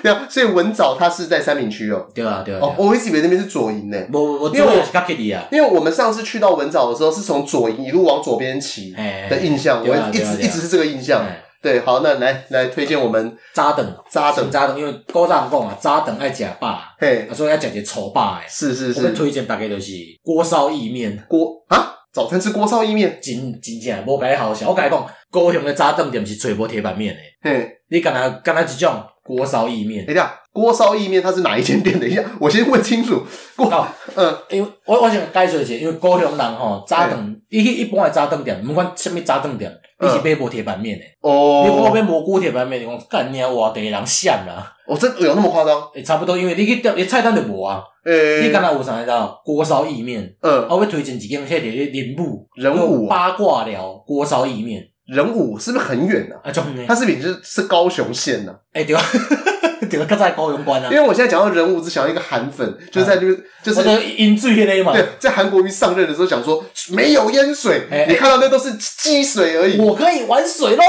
[0.05, 2.05] 对啊，所以文藻它是在三明区哦。
[2.13, 2.59] 对啊，对啊。
[2.61, 3.97] 哦，我一直以为那边是左营呢。
[4.11, 5.43] 不不不，因为我是卡克里啊。
[5.51, 8.93] 因为我们上次去到文藻的时候，是从左营一路往左边骑
[9.27, 11.25] 的印象，我一直一直是这个印象。
[11.59, 18.45] 对，好，那来来推荐我们扎等扎等扎等，因为古早人讲啊，扎等爱假霸，嘿，所以要食一个粗饱诶。
[18.47, 19.09] 是是是。
[19.13, 19.91] 推荐大概就是
[20.21, 21.17] 锅烧意面。
[21.27, 24.69] 锅啊，早餐吃锅烧意面，真真正无甲你好笑。
[24.69, 27.49] 我甲你讲，高雄的早顿店是吹无铁板面的。
[27.49, 29.03] 嘿，你敢若敢若一种。
[29.25, 31.99] 锅烧意面，等一下，锅烧意面它是哪一间店？
[31.99, 33.23] 等一下， 我先问清楚。
[33.55, 41.03] 锅，嗯，因为我我想解释一下，因为高雄人吼早顿，伊去一般的早顿店，不管什么早顿店，你是买无铁板面的。
[41.27, 41.65] 哦。
[41.67, 44.71] 你讲买蘑菇铁板面，你讲干你啊，外地人闪啦。
[44.85, 45.81] 哦，真有那么夸张？
[45.95, 47.81] 诶，差不多，因为你去调，你菜单就无啊。
[48.05, 48.43] 诶。
[48.45, 49.41] 你敢若有啥你知道？
[49.43, 50.21] 锅烧意面。
[50.41, 50.67] 嗯。
[50.69, 54.83] 我要推荐几间，迄个仁武，仁武八卦聊锅烧意面。
[55.07, 56.35] 仁武是不是很远呢？
[56.43, 58.53] 啊，就它是不是是高雄县呢？
[58.73, 59.03] 哎，对啊，
[59.89, 60.89] 对啊，它在高雄关啊。
[60.91, 63.81] 因为我现在讲到仁武，只想到一个韩粉，就是在那边，就是
[64.17, 64.93] 饮醉那嘛。
[64.93, 69.77] 对，在韩国瑜上任的时候讲说没有淹水，你看到那都是积水而已。
[69.79, 70.83] 我可以玩水喽。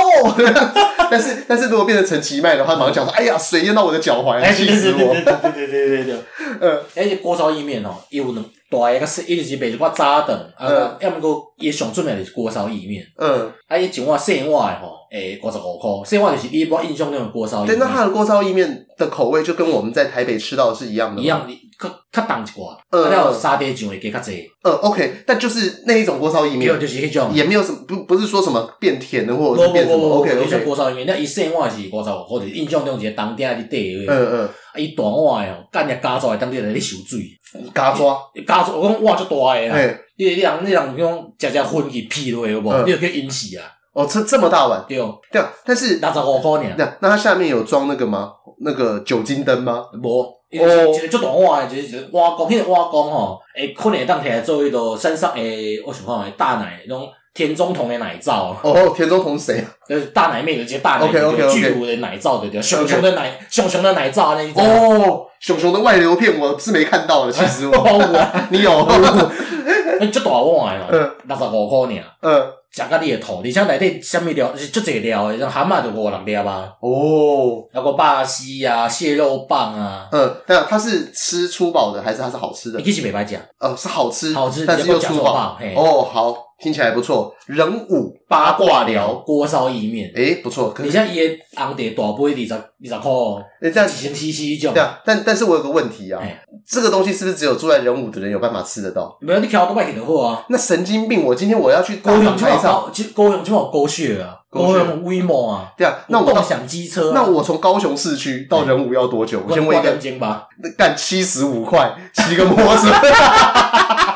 [1.11, 5.14] 但是，但是如果变成陈其迈的话，马上讲说，哎呀，水淹到我的脚踝，气死我！
[5.14, 6.16] 对对对对对对，
[6.61, 8.44] 嗯，而且锅烧意面哦，有呢。
[8.68, 17.76] 大个是，伊就是卖一寡早顿，啊，要么个伊上出名就是锅烧意面，嗯，啊，伊一碗细碗诶吼，诶，五十五块，细碗就是伊般印象那种锅烧意面。
[17.76, 21.22] 对，那它的锅烧意面的口味就跟我们在台北吃到的是一样的。
[21.22, 24.48] 一样，较较重一寡，呃，然后沙爹酱会加较济。
[24.62, 30.58] 呃，OK，但就是那一种锅烧意面，就是迄种，也没有什么不不是说什么变甜的或者是变什么，OK OK。
[30.64, 37.20] 锅烧意面，那伊细碗是五十五块，印象中是当店伫底，嗯嗯，啊，伊大碗的哦，干日加在当地来咧受水。
[37.74, 39.98] 加抓，加抓，我讲哇，足大个啦！
[40.18, 42.82] 你你人你人讲食食荤去屁落有无？
[42.84, 43.64] 你就可以饮死啊！
[43.94, 45.50] 哦，这这么大碗，对哦，对啊。
[45.64, 46.74] 但是六十五块呢。
[46.76, 48.32] 那那它下面有装那个吗？
[48.61, 49.85] 那个酒精灯吗？
[50.03, 58.57] 无，哦，一个足大碗诶，就是瓦工，迄个瓦工吼，会，可能会当摕来做迄个山上诶，我想看诶，大奶那种田中瞳诶奶罩。
[58.62, 59.62] 哦，田中瞳谁？
[59.88, 64.64] 就是大奶妹的这些大奶妹巨乳的奶罩，对对，熊熊的奶，熊熊的奶罩那一种。
[64.64, 65.23] 哦。
[65.38, 67.75] 熊熊的外流片我是没看到的，其实我
[68.51, 68.71] 你有？
[70.01, 72.03] 哎，足大碗的嘛，六十五块尔。
[72.23, 72.42] 嗯，
[72.76, 76.44] 食甲你诶吐，而且内底啥物料是足侪料诶，像蛤蟆就五六粒啊。
[76.80, 80.06] 哦，那个巴西啊，蟹肉棒啊。
[80.12, 82.82] 呃，对啊，它是吃粗饱的，还是它是好吃的？
[82.82, 83.40] 其实袂歹食。
[83.58, 85.58] 呃，是好吃，好吃，但是又粗饱。
[85.74, 86.45] 哦，好。
[86.59, 87.35] 听起来不错。
[87.47, 90.75] 人五八卦寮锅烧意面，诶不错。
[90.79, 91.21] 你像伊
[91.55, 94.75] 红茶大杯二十二十块哦，诶这样几千 CC 一种。
[94.75, 96.21] 对啊，但但是我有个问题啊，
[96.69, 99.16] 这个东西是不是只有住在人五的人有办法吃得到？
[99.21, 100.45] 没有，你挑都买起的货啊。
[100.49, 101.25] 那神经病！
[101.25, 105.73] 我今天我要去高雄拍照，高雄就往高血啊，高雄威猛啊。
[105.77, 109.40] 对啊，那我共享机车，那我从高雄市区到人武要多久？
[109.47, 109.97] 我先问一个，
[110.77, 112.88] 干七十五块，骑个摩托车。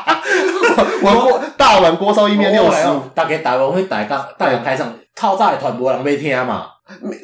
[1.03, 6.67] 我锅大碗锅烧意面六十五，大家台湾去大家大港开唱，透早的团无人要听嘛？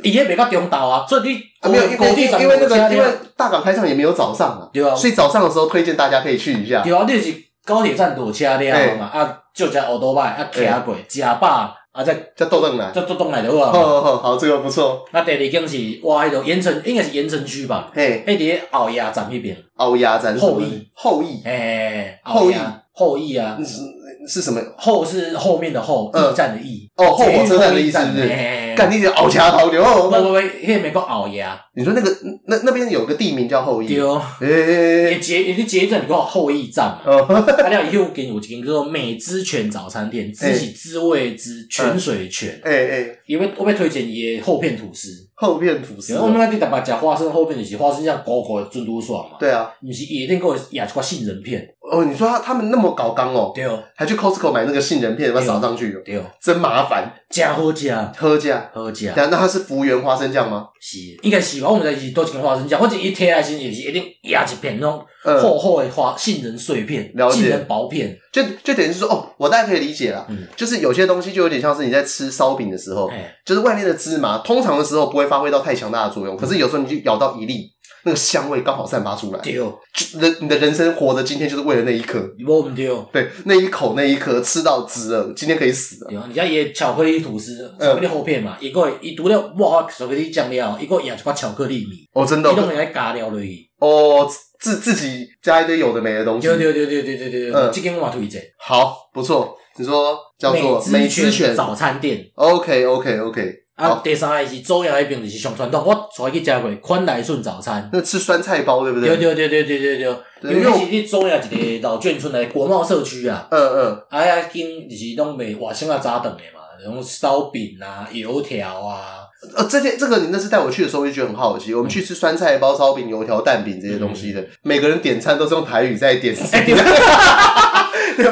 [0.04, 6.82] 伊也袂到中昼啊，所以你没有因为因为那个因为大港开唱也没有早上啊，对啊，所以早上的时候推荐大家可以去一下。
[6.82, 7.34] 对啊，你是
[7.66, 9.06] 高铁站堵车了嘛？
[9.14, 13.74] 啊，就只欧多拜啊，骑过食饱啊，再再倒转来，再倒转来就好啊。
[13.74, 15.04] 好好好，这个不错。
[15.12, 17.92] 那第二间是哇，迄个盐城应该是盐城区吧？
[17.94, 19.58] 嘿，迄伫后亚站那边。
[19.76, 22.56] 后亚站后裔后裔，哎，后翼
[22.98, 23.58] 后羿啊。
[23.64, 23.82] 是
[24.28, 24.60] 是什么？
[24.78, 26.90] 后是后面的后，驿站的驿。
[26.98, 28.28] 哦，后火车站的意思是不是？
[28.76, 29.82] 干你这熬车头牛。
[29.84, 31.58] 不不不，那边叫熬牙。
[31.76, 32.14] 你说那个
[32.48, 33.88] 那那边有个地名叫后羿。
[33.88, 34.22] 对哦。
[34.42, 37.02] 诶，也捷也是捷运站叫后翼站嘛。
[37.06, 37.26] 哦。
[37.58, 42.60] 他了以后给你我一间叫做美之泉早餐店，滋是滋味之泉水泉。
[42.64, 43.20] 诶诶。
[43.28, 45.27] 因为我被推荐伊的厚片吐司。
[45.40, 46.18] 厚片吐司。
[46.18, 49.38] 我们那地台北吃花生厚片就是花生酱高高的珍珠爽嘛。
[49.40, 49.72] 对啊。
[49.82, 51.64] 你是一定给我压一块杏仁片。
[51.80, 53.52] 哦，你说他他们那么搞刚哦。
[53.54, 53.82] 对哦。
[53.96, 55.96] 还去 Costco 买那个杏仁片，把它扫上去。
[56.04, 56.24] 对哦。
[56.42, 57.14] 真麻烦。
[57.30, 58.12] 加好假。
[58.18, 58.70] 好假。
[58.74, 59.14] 好吃。
[59.16, 60.68] 那它是服务员花生酱吗？
[60.82, 61.70] 是，应该是吧。
[61.70, 65.06] 我们在是多几根花生酱，或者一贴来是也是一定压一片那种
[65.42, 68.18] 厚厚的花杏仁碎片，杏仁薄片。
[68.32, 70.26] 就就等于是说，哦，我大概可以理解了。
[70.30, 70.48] 嗯。
[70.56, 73.10] 就是有些东西就有点像是你在吃烧饼的时候，
[73.46, 77.72] 就是外面的芝麻，通常的时候不会发挥到太强大的作用，可是有时候你就咬到一粒。
[78.08, 79.78] 那个香味刚好散发出来，对哦，
[80.18, 86.24] 人你的人生活着今天就是为了那一颗，不对哦，对，那一口那一颗吃到值了，今天可以死了。
[86.30, 93.68] 你家也巧克力吐司，巧克力厚片嘛，一个一涂了哇，巧克力酱料，一个也一块巧克力米，哦，真的，一种人来加料而已。
[93.80, 94.26] 哦，
[94.60, 103.67] 自自己加一堆有的没的东西，对对对对对对对，嗯，这间我推荐，好，不错，你说叫做美之泉早餐店，OK OK OK。
[103.78, 109.16] 啊，第三个是周阳那边就是上传统，我带去食过宽来顺早餐，那吃酸菜包对不对？
[109.16, 119.20] 对对对对对对对，因为是你周阳一个老眷村的国贸社区啊，嗯嗯，啊呀，经就是拢卖外省啊早顿的嘛，那种烧饼啊、油条啊，
[119.56, 126.36] 呃，这些这个你那次带我去的时候，我就觉得很好奇，我们去吃酸菜包、烧饼、油条、蛋饼这些东西的，每个人点餐都是用台语在点，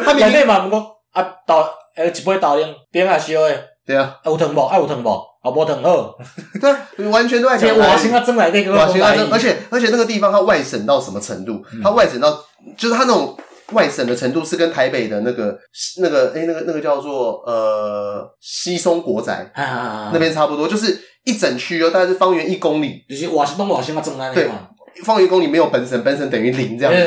[0.03, 1.63] 他们内嘛，不过啊豆，
[1.95, 4.61] 呃，一杯豆奶饼啊烧的，对啊，有汤无？
[4.65, 5.34] 爱有汤无？
[5.45, 6.09] 好不疼哦，
[6.59, 7.69] 对，完全都在讲。
[7.77, 11.63] 我现在蒸来那个，我现在蒸，而且而且那个地方它外省到什么程度？
[11.83, 12.43] 它外省到
[12.75, 13.37] 就是它那种
[13.73, 15.55] 外省的程度是跟台北的那个
[16.01, 19.51] 那个哎那个那个叫做呃西松国宅
[20.11, 23.05] 那边差不多，就是一整区哦，大概是方圆一公里。
[23.07, 24.49] 就是我是东我先把蒸来对，
[25.03, 26.99] 方圆一公里没有本省，本省等于零这样子。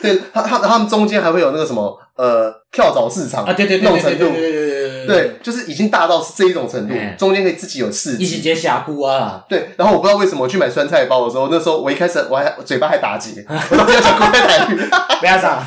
[0.00, 4.81] 对，他他他们中间还会有那个什么呃跳蚤市场啊，对对对对对对对。
[5.06, 9.44] 对，就是已经大到是这一种程度，中间可以自己有刺激，一起接峡谷啊。
[9.48, 14.78] 对，然后我不知道为什么我去买酸菜包的时候，那时候我一开始我还嘴巴还打结， 我都没有讲过台语。
[15.20, 15.62] 不要上，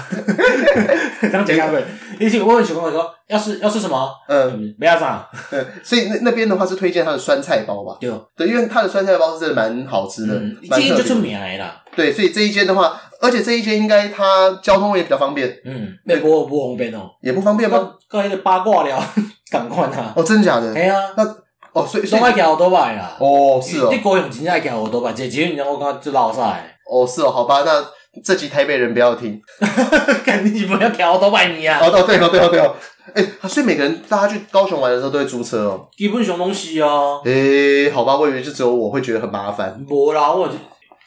[1.31, 1.79] 刚讲过。
[2.19, 4.09] 以前我问小朋友说，要吃要吃什么？
[4.27, 5.25] 嗯，不要上。
[5.49, 7.97] 对，所以那那边的话是推荐他的酸菜包吧？
[7.99, 11.83] 对，对，因为他的酸菜包是真的蛮好吃的，这一间就出名啦。
[11.95, 15.49] 对，所以这一间的话，而且这一间应该它交通也比较方便。
[15.65, 17.93] 嗯，美国不方便哦，也不方便吗？
[18.09, 19.03] 刚才那八卦了。
[19.51, 20.11] 赶快啊！
[20.15, 20.73] 哦，真的假的？
[20.73, 21.23] 哎呀，那
[21.71, 23.15] 哦，所以都爱骑欧多拜啦。
[23.19, 23.89] 哦，是哦。
[23.91, 26.75] 你高雄真正爱骑欧多拜，这几年我感觉就老晒。
[26.91, 27.85] 哦，是哦，好吧，那
[28.23, 29.39] 这集台北人不要听，
[30.25, 31.79] 赶紧不要骑欧多拜你啊！
[31.79, 32.75] 哦，对哦，对哦，对哦。
[33.13, 35.87] 哎，所以每个人大家去高雄玩的时候都会租车哦。
[35.95, 36.89] 基本上东西啊。
[37.23, 39.85] 哎，好吧，我以为就只有我会觉得很麻烦。
[39.89, 40.49] 无啦，我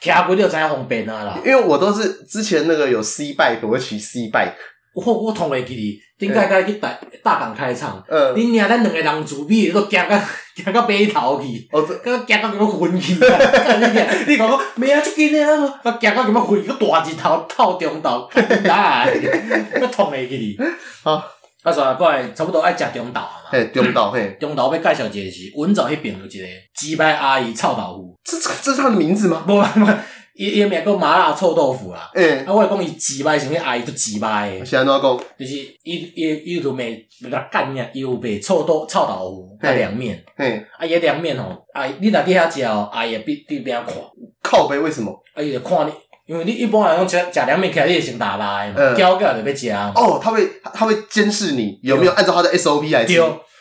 [0.00, 1.38] 骑过就知影方便啊啦。
[1.44, 4.52] 因为我都是之前那个有 C bike，我会骑 C bike。
[4.94, 8.02] 我我同会记哩，顶个个去大大港开唱，
[8.34, 10.18] 你娘咱两个人自闭，都行到
[10.56, 13.12] 行到北头去，哦，刚行到咁样昏去，
[14.26, 18.28] 你讲讲，咩啊，出紧咧，我，行到咁样昏，个大日头透中昼，
[18.66, 19.08] 来，
[19.80, 20.58] 我同会记哩。
[21.04, 21.22] 好，
[21.68, 23.50] 啊，煞过来，差不多爱食中昼啊嘛。
[23.50, 29.44] 嘿，中昼嘿，中昼要介绍一个是文藻迄边有一个鸡排阿姨臭豆腐，这这这是他的名字吗？
[29.46, 29.92] 不不。
[30.34, 35.18] 伊伊名叫麻辣臭豆腐啦，欸、啊，我讲伊鸡排什么阿姨都鸡排诶，是安怎讲？
[35.36, 36.84] 就是伊伊伊有卖
[37.20, 43.94] 比较干呀，伊有卖臭豆臭豆腐啊凉面，嘿，啊伊凉面吼，啊你若伫遐食哦，阿姨必必边看，
[44.40, 45.10] 靠北为什么？
[45.34, 45.90] 啊伊就看你，
[46.28, 49.92] 因为你一般来讲吃吃凉面起来，你会先打拉的嘛，搅搅就要吃嘛。
[49.94, 53.18] 哦，他会他会监视你有没有按照他的 SOP 来吃。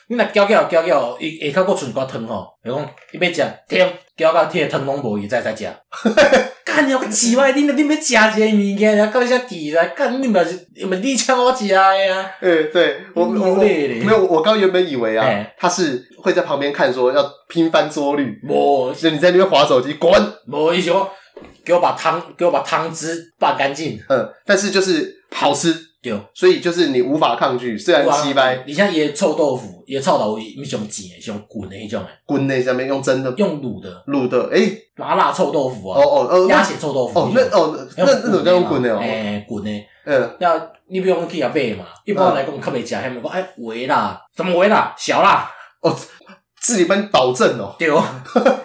[0.10, 2.80] 你若搅搅搅搅，伊下骹佫剩寡汤吼，伊讲
[3.12, 5.66] 伊要食，停，搅到铁汤拢无，伊再再食。
[6.64, 12.32] 干你个鸡歪，你你要食一个物件，然后搞一下底来，干你嘛是，你你请我食的呀？
[12.40, 15.26] 诶，对我我我没有，我刚原本以为啊，
[15.58, 20.14] 他是会在旁边看，说要拼翻桌率，无，就你在那边划手机，滚，
[20.48, 21.10] 无伊说，
[21.66, 24.00] 给我把汤，给我把汤汁拌干净。
[24.10, 25.88] 嗯，但是就是好吃。
[26.34, 28.64] 所以就是你无法抗拒，虽然鸡掰。
[28.66, 39.70] 你像椰臭豆腐，椰臭豆腐伊上贱，上滚的那种诶，滚的上面用蒸的，用卤的，卤的，诶，麻辣臭豆腐啊，哦哦哦，鸭血臭豆腐，哦那哦那那种叫用滚的哦，诶，滚的，
[40.06, 44.96] 嗯，那你不用去遐买嘛，一般来讲较袂食，他们讲，哎，微辣，怎么微辣？
[44.98, 45.94] 小辣，哦，
[46.62, 48.02] 自己帮你保证哦，对哦，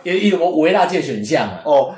[0.04, 1.60] 有有什么微辣这选项啊？
[1.64, 1.92] 哦。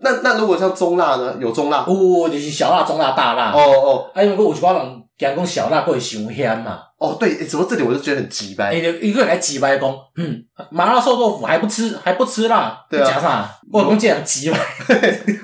[0.00, 1.34] 那那如果像中辣呢？
[1.40, 3.52] 有中辣，哦，就是小辣、中辣、大辣。
[3.52, 6.80] 哦哦，啊，因为有一寡人惊讲小辣会伤莶嘛。
[6.98, 8.72] 哦，对，怎么这里我就觉得很鸡掰。
[8.72, 13.50] 一个人来鸡掰讲，嗯，麻辣臭豆腐还不吃，还不吃辣，对啊，夹啥？
[13.70, 14.58] 我讲这样急掰。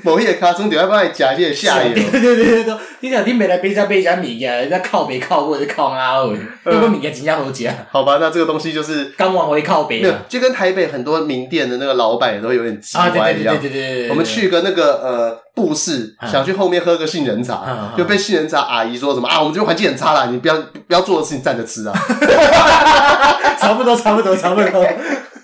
[0.02, 1.92] 某一个卡中就要帮你加些下油。
[1.92, 6.38] 对对对对对，你讲你没来别家别家米呀，人家靠北靠过就靠哪位？
[6.64, 7.68] 如果米家真正好吃。
[7.90, 10.02] 好吧，那这个东西就是刚往回靠北。
[10.28, 13.54] 就跟台北很多名店的那个老板也都有点鸡掰一样。
[13.60, 19.40] 对对对对，我们去个那个呃布市，想去后面喝个杏仁茶，就被杏仁茶阿姨说什么啊？
[19.40, 21.92] 我们这边环境很差啦，你不要不要做的事情站着吃啊。
[23.58, 24.86] 差不多，差不多，差不多。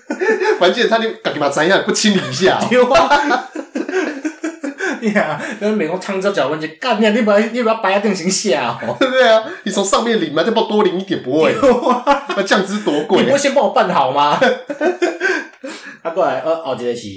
[0.57, 2.59] 关键他你，赶紧把餐一不清理一下。
[2.69, 2.83] 丢
[5.15, 8.97] 啊，那美国汤汁搅拌机，干你，你不要，你不要摆在定型下哦。
[8.99, 11.55] 对啊，你从上面淋嘛，再帮我多淋一点不会。
[12.35, 13.19] 那酱汁多贵？
[13.19, 14.37] 你不会先帮我拌好吗？
[16.03, 17.07] 他过来，呃，哦，这个是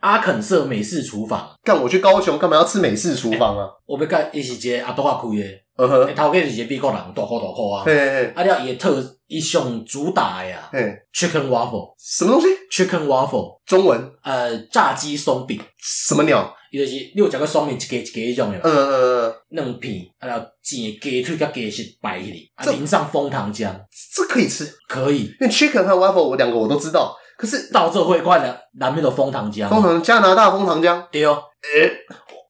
[0.00, 1.50] 阿肯色美式厨房。
[1.62, 3.68] 干，我去高雄干嘛要吃美式厨房啊？
[3.86, 5.44] 我要干，伊是一个阿多瓦开的。
[5.76, 7.82] 嗯哼，头家是一个美国人，大块大块啊。
[7.86, 10.68] 嘿嘿，啊了伊个特，伊上主打呀。
[10.70, 10.78] 嘿
[11.14, 15.58] ，Chicken Waffle，什么东西？Chicken Waffle，中文，呃，炸鸡松饼。
[15.78, 16.54] 什么鸟？
[16.70, 18.58] 伊就是你有食过松饼，一个一个迄种的。
[18.62, 19.34] 嗯嗯嗯。
[19.48, 23.72] 两片，啊了煎鸡腿甲鸡翅摆起来，啊淋上枫糖浆，
[24.14, 24.70] 这可以吃？
[24.86, 25.24] 可以。
[25.40, 29.66] 因为 Chicken 和 Waffle 我两个我都知道，可是到这会快的，南面的枫糖浆。
[29.66, 31.02] 枫糖，加拿大枫糖浆。
[31.10, 31.42] 对哦。
[31.74, 31.90] 诶。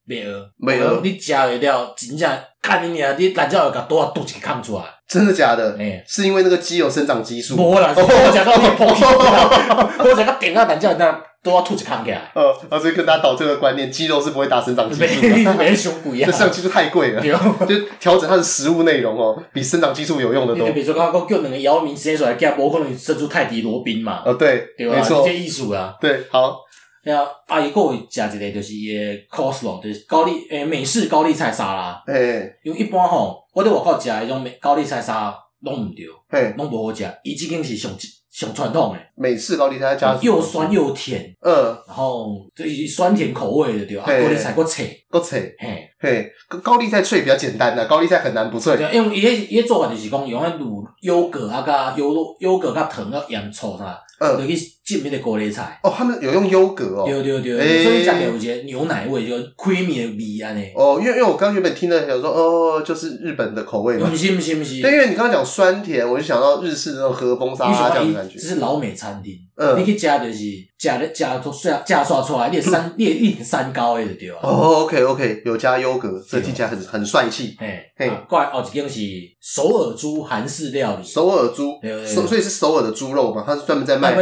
[0.03, 2.29] 美鹅，美鹅，你食会了，真正
[2.61, 4.83] 看你娘，你懒觉有个多少肚脐看出来？
[5.11, 5.75] 真的假的？
[5.77, 7.55] 哎，是因为那个鸡有生长激素。
[7.57, 12.31] 无啦， 我讲到你破皮了，我讲到点啊懒觉那都要肚脐看起来。
[12.33, 15.29] 呃，所以跟大家导这个观念，鸡肉是不会打生长激素的。
[15.29, 20.69] 没没胸骨一样，这生长激素太贵了，就调整它的食物内容哦，比生长激素有用的多。
[20.71, 24.21] 比如说刚刚叫两个姚明直接出来，给他无可能生出泰迪罗宾嘛？
[24.25, 24.95] 哦，对，对吧？
[24.95, 26.57] 没错，这艺术啊，对，好。
[27.03, 29.01] 然后阿姨过会食一个，就是伊个
[29.35, 32.03] coleslaw，就是高丽诶美式高丽菜沙拉。
[32.07, 37.03] 诶，因为一般吼，我伫外口食迄种美高丽菜沙拉拢毋对，嘿，拢无好食。
[37.23, 37.91] 伊即间是上
[38.29, 41.53] 上传统诶，美式高丽菜加又酸又甜，嗯，
[41.87, 44.05] 然后就是酸甜口味的对啊？
[44.05, 46.31] 高丽菜够脆，够脆，嘿，嘿，
[46.63, 48.77] 高丽菜脆比较简单啦，高丽菜很难不脆。
[48.93, 53.99] 因为伊迄伊个做法就是讲用迄卤优格啊，加优优格甲糖啊盐醋啥。
[54.19, 54.55] 呃，就去
[54.91, 55.79] 浸那个高丽菜。
[55.83, 57.05] 哦，他们有用优格哦。
[57.07, 60.61] 对对对，所以加起来有些牛奶味，就 creamy 的味啊呢。
[60.75, 64.09] 哦，因为因为我刚原本听的想说，哦，就是日本的口味嘛。
[64.09, 64.81] 不是不是不是。
[64.81, 68.37] 对，因为你刚刚讲酸甜，我就想到日式的那种和风沙拉这样的感觉。
[68.37, 69.33] 这是老美餐厅。
[69.55, 69.79] 嗯。
[69.79, 70.39] 你去加就是
[70.77, 74.39] 加的加都加加刷出来，你三你一点三高的对吧？
[74.41, 77.55] 哦，OK OK，有加优格，这听起来很很帅气。
[77.59, 78.99] 嘿，嘿，怪哦，这间是
[79.39, 81.07] 首尔猪韩式料理。
[81.07, 81.73] 首尔猪，
[82.07, 83.43] 所所以是首尔的猪肉嘛？
[83.45, 84.15] 它是专门在卖。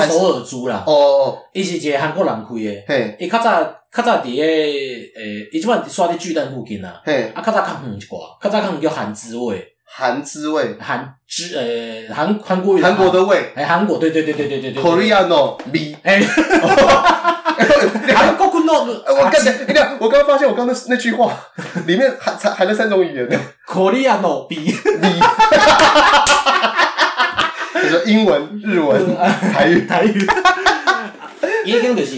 [0.00, 16.20] 首尔猪啦，哦哦，伊是一个韩国人开的，嘿，伊较早较早伫个诶，伊即摆刷伫巨蛋附近啊，嘿，啊较早较远一寡，较早较远叫韩滋味，韩滋味，韩滋诶，韩韩国韩国的味，诶，韩国，对对对对对对对，Korean 哦，B，诶，
[18.14, 21.32] 韩国 kunno，我刚才，你看，我刚刚发现我刚刚那那句话
[21.86, 23.28] 里面含含含了三种语言
[23.66, 24.46] ，Korean 哦
[27.86, 27.92] ，B，B。
[27.92, 30.26] 就是英文、日文、台语、台语，
[31.64, 32.16] 已经就是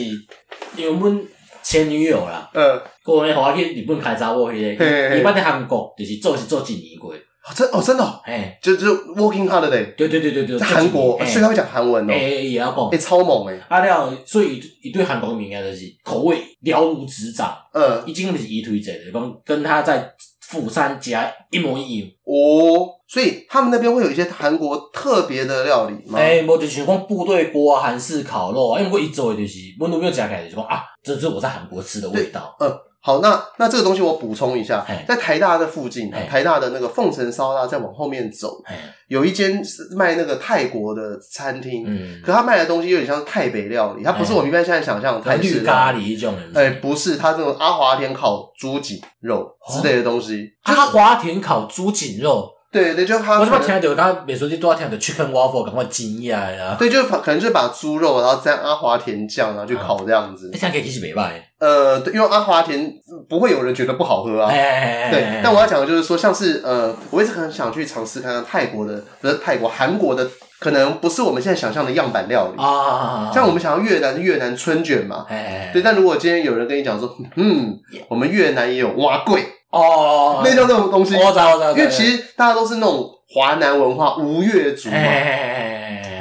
[0.76, 1.20] 因为阮
[1.62, 4.84] 前女友啦，嗯，过年互我去日本开查某迄个，
[5.16, 7.12] 伊捌伫韩国，就是做是做一年过，
[7.54, 20.12] 真哦真的，哎，就就 working holiday，对对对对对，在韩国，所以他会讲韩文哦，哎也要讲，哎超猛哎，啊了，所以一对韩国名啊就是口味了如指掌，嗯，已经就是伊推荐的，讲跟他在
[20.48, 22.94] 釜山家一模一样，哦。
[23.06, 26.18] 所以他们那边会有一些韩国特别的料理吗？
[26.18, 32.54] 哎，无就是讲部队锅啊，韩式烤肉啊，因为我一做的就是，我都没有加开的，就讲啊，这是我在韩国吃的味道。
[32.60, 32.70] 嗯，
[33.08, 38.62] 好，那那这个东西我补充一下，在台大的附近，台大的那个凤城烧腊，再往后面走，
[39.06, 39.62] 有一间
[39.96, 52.57] 卖那个泰国的餐厅，嗯，可他卖的东西有点像是泰北料理，它不是我们一般现在想象的泰式咖喱这种，哎，不是，它这种阿华田烤猪颈肉之类的东西，阿华田烤猪颈肉。
[52.70, 53.40] 对对，就他。
[53.40, 53.94] 我怎么听到？
[53.94, 56.76] 刚刚别说你多少听到 chicken waffle，赶快惊讶呀！
[56.78, 60.50] 对，就可能就把猪肉，然后沾阿华田酱，然后去烤这样子。
[60.52, 61.32] 这样可以继续美吧。
[61.58, 62.92] 呃，对，因为阿华田
[63.28, 64.50] 不会有人觉得不好喝啊。
[64.50, 70.28] 对，但我要讲的就是说，像是呃，我一直很想去尝试看看泰国的，不是泰国，韩国的，
[70.60, 73.30] 可能不是我们现在想象的样板料理啊。
[73.32, 75.24] 像我们想要越南越南春卷嘛。
[75.72, 79.40] 对，但如果今天有人跟你讲说，嗯，我们越南也有碗粿。
[79.70, 84.96] 哦，那叫那种东西，我知道，我知道，因为其实大家都是那种华南文化吴越族嘛，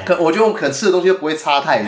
[0.06, 1.88] 可我觉得可能吃的东西都不会差太多，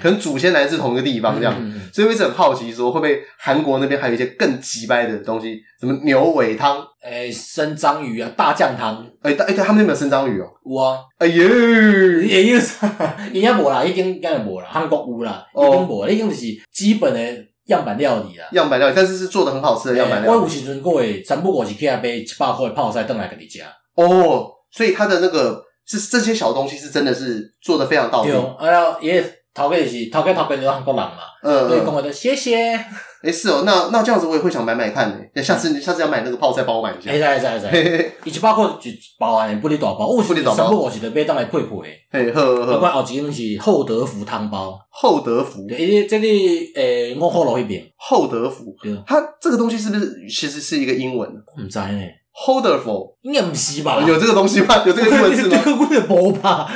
[0.00, 1.52] 可能祖先来自同一个地方这样，
[1.92, 12.88] 所以我一直很好奇说会不会韩国那边还有一些更鸡掰的东西，什么牛尾汤，诶生章鱼啊，大酱汤，诶哎，对，他们那边有生章鱼哦，有啊，哎呦，也有啥，
[13.32, 17.49] 伊遐无啦，已经应该无啦，韩国有啦，已经无，已经就是基本的。
[17.70, 20.38] 样板料理啊，样板料理，但是是做的很好吃的样板料理。
[20.38, 23.60] 我有时阵过诶，三不五时起来买一百块的泡菜，等来给你吃。
[23.94, 28.30] 哦，所以他的那个是这些小东西是真的是做的非常到位。
[28.30, 29.22] 对，哎呀，也
[29.54, 32.84] 头家就是头家头家就是韩国人嘛，嗯，所以讲话就谢谢。
[33.22, 35.30] 诶是哦，那那这样子我也会想买买看诶。
[35.34, 37.10] 那下次你下次要买那个泡菜，帮我买一下。
[37.10, 37.70] 哎，在在在，
[38.24, 40.06] 一百块就包完，不离大包。
[40.06, 41.98] 我是三不五时就买当来配配诶。
[42.10, 42.74] 嘿，好好好。
[42.74, 44.78] 不过后几种是厚德福汤包。
[44.90, 47.84] 厚德福，诶，这里诶，我好老一遍。
[47.96, 51.28] 厚德福，对，它这个东西是不是其实是一个英文？
[51.56, 52.00] 我唔知呢。
[52.32, 54.00] Holderful 应该唔是吧？
[54.00, 54.82] 有这个东西吗？
[54.86, 55.58] 有这个英文字吗？
[55.62, 56.72] 根本就无吧？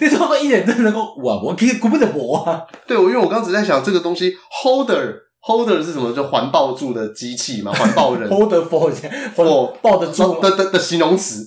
[0.00, 1.38] 你怎么一点真能够哇？
[1.42, 2.62] 我其实根本就无啊。
[2.86, 4.32] 对，我因为我刚刚只在想这个东西
[4.64, 5.16] ，Holder。
[5.44, 6.12] Holder 是什么？
[6.12, 8.30] 就环抱住的机器嘛， 环抱人。
[8.30, 8.92] Holder for
[9.34, 11.46] for 抱得住的的的形容词，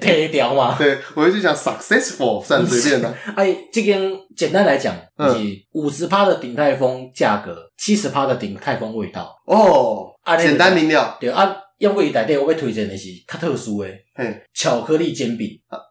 [0.00, 0.74] 贴掉嘛。
[0.80, 3.14] 对，我就讲 successful，算随便的。
[3.36, 4.94] 哎，这边简单来讲，
[5.38, 9.36] 以五十趴的鼎泰丰价格，七十趴的鼎泰丰味道。
[9.44, 10.08] 哦，
[10.38, 11.16] 简单明了。
[11.20, 15.48] 对啊，因为内底我要推荐的是较特殊的，嘿，巧克力煎饼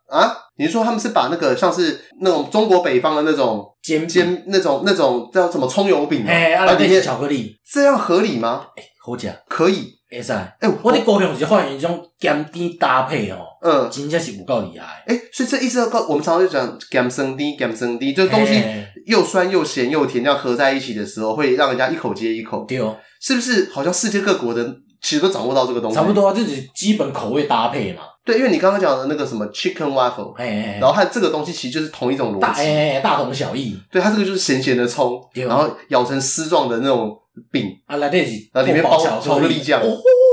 [0.08, 0.36] 啊。
[0.60, 6.26] 你是说他们是把那个像是那种中国北方的那种煎煎那种那种叫什么葱油饼？
[6.26, 8.66] 哎，啊，里面巧克力，这样合理吗？
[8.76, 10.34] 哎，好吃，可以，会使。
[10.34, 15.04] 哎，我的高雄是发现一种咸甜搭配哦，嗯，真正是有够厉害。
[15.06, 18.64] 哎，所以这意思要告我们常常就讲咸酸甜，咸酸甜，就是东西
[19.06, 22.66] 又酸又咸又甜，这样合在一起的时候，会让人家一口接一口。
[22.68, 23.70] 对哦，是不是？
[23.72, 25.96] 好像世界各国的其实都掌握到这个东西。
[25.96, 28.02] 差不多啊，就是基本口味搭配嘛。
[28.26, 33.78] 对，因为你刚刚讲的那个什么 chicken waffle，哎然后它这个东西其实就是同一种逻辑，大哎大同小异。
[33.90, 37.18] 对，它这个就是咸咸的葱，然后咬成丝状的那种
[37.52, 39.80] 饼啊，来这是，然后里面包巧克力酱。
[39.80, 39.86] 哦，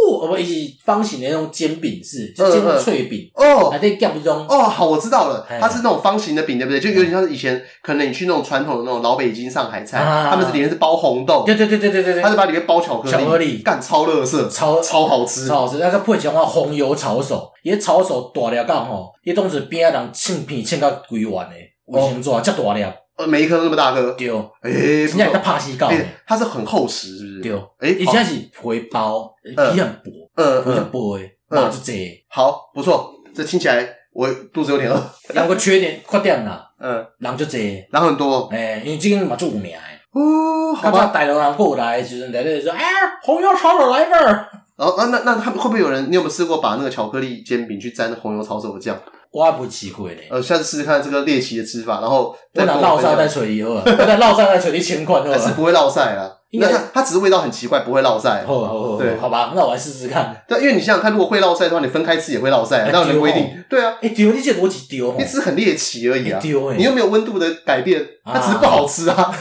[0.05, 0.44] 不，是
[0.84, 4.46] 方形的那种煎饼式，就煎脆饼哦，来这夹中。
[4.48, 6.80] 哦，好，我知道了，它是那种方形的饼，对不对？
[6.80, 13.62] 就有点像是以前可能你去那种传统的那种老北京上海菜，他们是里面是包红豆，对对对对对对，他是把里面包巧克力，巧克力。
[13.62, 15.78] 干超乐色，超超好吃，超好吃。
[15.78, 21.55] 那个配上话红油炒手，伊炒手大粒到吼，伊当时边仔人切片切到规完的，
[21.86, 22.84] 卫生纸遮大粒。
[23.16, 24.28] 呃，每一颗都那么大颗，对，
[24.62, 25.88] 诶，现在在帕西高，
[26.26, 27.40] 它是很厚实，是不是？
[27.42, 31.92] 对，诶，你现在是皮包，皮很薄，嗯，很薄诶，那就这，
[32.28, 35.00] 好，不错，这听起来我肚子有点饿。
[35.32, 42.82] 两个缺点，缺点啦， 嗯，人就这，人很多，诶，因为这个嘛做有名诶，哦，好吧，大陆人过来就是在那说，哎，
[43.22, 46.10] 红油抄手来份儿，然后啊，那那他们会不会有人？
[46.10, 48.98] 你有没有试过把那个巧克力煎饼去沾红油抄手的酱？
[49.35, 50.28] 我也不会吃亏嘞。
[50.30, 56.30] 呃，下次试试看这个猎奇的吃法，然后再 拿烙晒再锤以后，再烙晒再锤一千块， 还是不会烙晒啊？
[56.57, 58.45] 那它它只是味道很奇怪，不会烙晒。
[58.47, 60.41] 好好好，对，好吧，那我来试试看。
[60.47, 63.64] 对，因为你想想看，如果会烙晒的话，你分开吃也会烙晒，那有规定？
[63.68, 69.35] 对啊，哎丢，你这逻辑丢，你只是很猎奇而已啊，丢，你又没有温度的改变，它只是不好吃啊。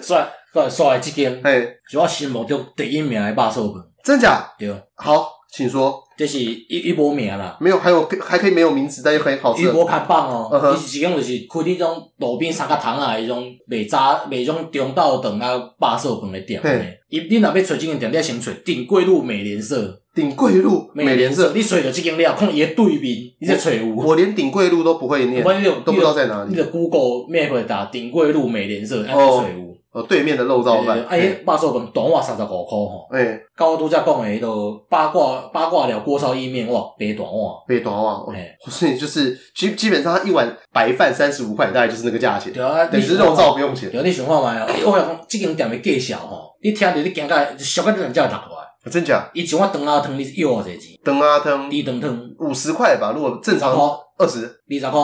[0.00, 4.52] 算算算，这间哎，主要心目中第一名的肉燥饭，真假？
[4.56, 5.39] 对，好。
[5.52, 9.64] 请说，这是一一波名啦，没有，还有还可以没有名字，但又很好吃。
[9.64, 16.60] 一波看棒哦，伊是讲就是开那种路边三角窗啊，迄种卖炸卖种中道等啊，霸寿饭的店。
[16.62, 20.00] 嘿，伊你若要找这间店，你要先找顶桂路美联社。
[20.20, 23.94] 顶贵路美联社，你水着这间料，看伊的对面，你在找有。
[23.96, 25.42] 我连顶贵路都不会念，
[25.82, 26.50] 都不知道在哪里。
[26.50, 29.70] 你的 Google Map 打顶贵路美联社，哎，找有。
[29.92, 31.04] 哦，对面的肉燥饭。
[31.08, 33.08] 哎，肉燥饭短碗三十五块吼。
[33.10, 34.46] 哎，高度在讲的迄个
[34.88, 38.16] 八卦八卦了锅烧意面哇，白短碗，白短碗。
[38.32, 42.52] 哎，所以就是基基本上，他一碗白饭三十五块，大概就是那个价钱。
[42.52, 43.90] 对啊，你是肉燥不用钱。
[43.90, 44.66] 对，你想看嘛？
[44.84, 48.59] 我讲这间店的介绍吼，你听着你感觉俗个人叫会读出来。
[48.88, 49.28] 真假？
[49.34, 50.98] 一碗长阿汤你是要偌济钱？
[51.04, 53.12] 长阿汤，你长汤五十块吧？
[53.14, 53.72] 如果正常
[54.16, 55.00] 二十，二十块。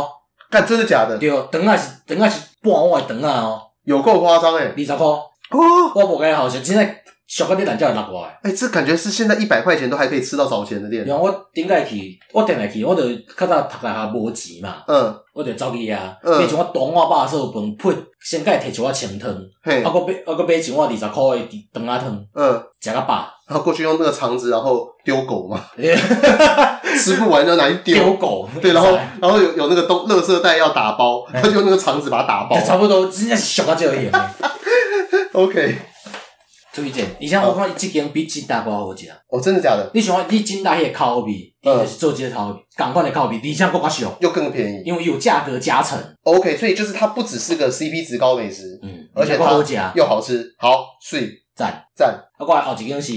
[0.49, 1.18] 干，真的假的？
[1.18, 5.07] 对，长阿是长阿是半碗的长阿哦，有够夸张诶，二十块。
[5.07, 8.39] 哦，我无该好笑，现在小个店人叫人拿过来。
[8.43, 11.05] 哎，这感觉是现在一百块钱都还可以吃到早前的店。
[11.05, 13.03] 然后我顶个去，我顶个去，我就
[13.37, 14.85] 较早读大学无钱嘛。
[14.87, 15.14] 嗯。
[15.35, 17.91] 我就走去啊，买一碗短碗肉燥饭，配
[18.22, 22.27] 先甲伊摕一碗清汤，啊，搁买啊，搁买一碗二十块的长仔汤。
[22.33, 22.62] 嗯。
[22.81, 23.29] 食个饱。
[23.49, 25.64] 然后过去用那个肠子，然后丢狗嘛。
[26.99, 27.94] 吃不完就拿去丢。
[27.94, 28.49] 丢狗。
[28.61, 32.59] 对，然后然后有有那个东垃圾袋要打包，他就用那个肠子把它打包。
[32.61, 34.30] 差不多，真正是俗到这样。
[35.32, 35.76] OK，
[36.72, 39.07] 注意点，你像我看这间比金大包好食。
[39.28, 39.90] 哦，真的假的？
[39.92, 45.99] 你喜欢你金大迄个烤比，嗯，是做这个烤比，港款的烤比，你像更加俗，又更便宜，因为有价格加成。
[46.22, 49.44] OK，所以就是它不只是个 CP 值高美食，嗯，而且它
[49.94, 51.83] 又好吃，好，水赞。
[51.95, 52.23] 赞。
[52.39, 53.13] 啊，过来后一间是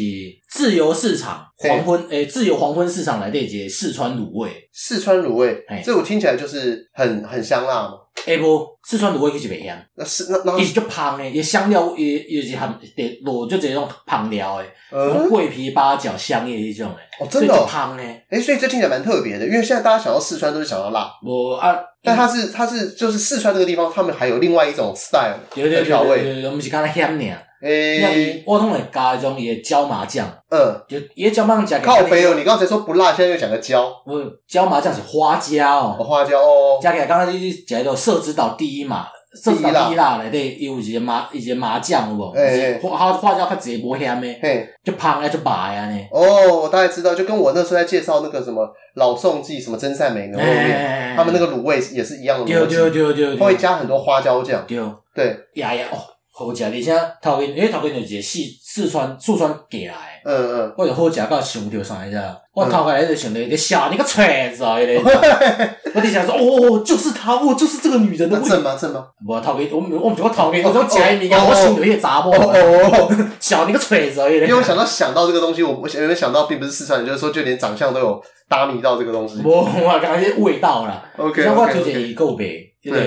[0.49, 7.95] 自由市场黄昏，诶，自由黄昏市场来对接四川卤味，四川卤味，这我听起来就是很很香辣嘛。
[8.25, 34.13] 哎不，四川卤味其实袂香，那是那那，伊是就香诶，也香料也也是很得落就这种香料诶，用桂皮、八角、香叶这种诶，哦，真的香诶，诶，所以这听起来蛮特别的，因为现在大家想到四川都是想到辣，我啊，但它是它是就是四川这个地方，他们还有另外一种 style 的调味，我们是刚才香尔，诶，我通会加一种伊的椒麻酱，嗯，就伊的椒麻酱加靠北哦，你刚才说不辣，现在又讲个椒，不，
[34.47, 39.07] 椒麻酱是花椒哦，花椒哦，加起来刚刚你讲到社子岛第一嘛。
[39.31, 40.17] 色子岛第一辣。
[40.23, 42.31] 内底有一个麻，一个麻酱有无？
[42.33, 46.03] 诶，花花椒较侪无咸诶，嘿，就香诶，就白安尼。
[46.11, 52.75] 哦，我大概知道，就跟我那时候在介绍那个什么老宋记什么真善美牛肉面，他们那个卤味也是一样的东西。
[52.75, 54.65] 对对对对，他会加很多花椒酱。
[54.65, 54.79] 对。
[55.13, 55.97] 对，呀呀哦，
[56.39, 56.63] 好食！
[56.63, 60.21] 而且头根，因为头根就是一个四四川四川过来。
[60.23, 62.41] 嗯嗯，我就好食到想着啥，你知道？
[62.53, 64.75] 我头壳来就想着你笑你个锤子啊！
[65.93, 68.39] 我就想说，哦，就是他，哦，就是这个女人的。
[68.39, 68.77] 正吗？
[68.79, 69.05] 正吗？
[69.27, 71.45] 我头壳，我我唔是我头壳，我讲假名啊！
[71.45, 72.31] 我想着那些杂货。
[72.31, 74.29] 哦，笑你个锤子啊！
[74.29, 79.41] 因为我想到想到这个东西，我我有没有想到，并不是四川人，就是说，就连长相都有搭迷到这个东西。
[79.43, 81.03] 我我感觉味道啦。
[81.17, 82.97] OK，像我推荐一个呗，一个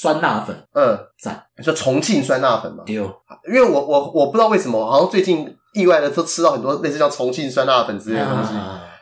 [0.00, 0.56] 酸辣粉。
[0.74, 1.46] 嗯，赞。
[1.56, 2.82] 你说重庆酸辣粉嘛？
[2.84, 5.56] 对，因为我我我不知道为什么，好像最近。
[5.74, 8.52] 意外的都吃到很多类似像重庆酸辣粉之类的东西，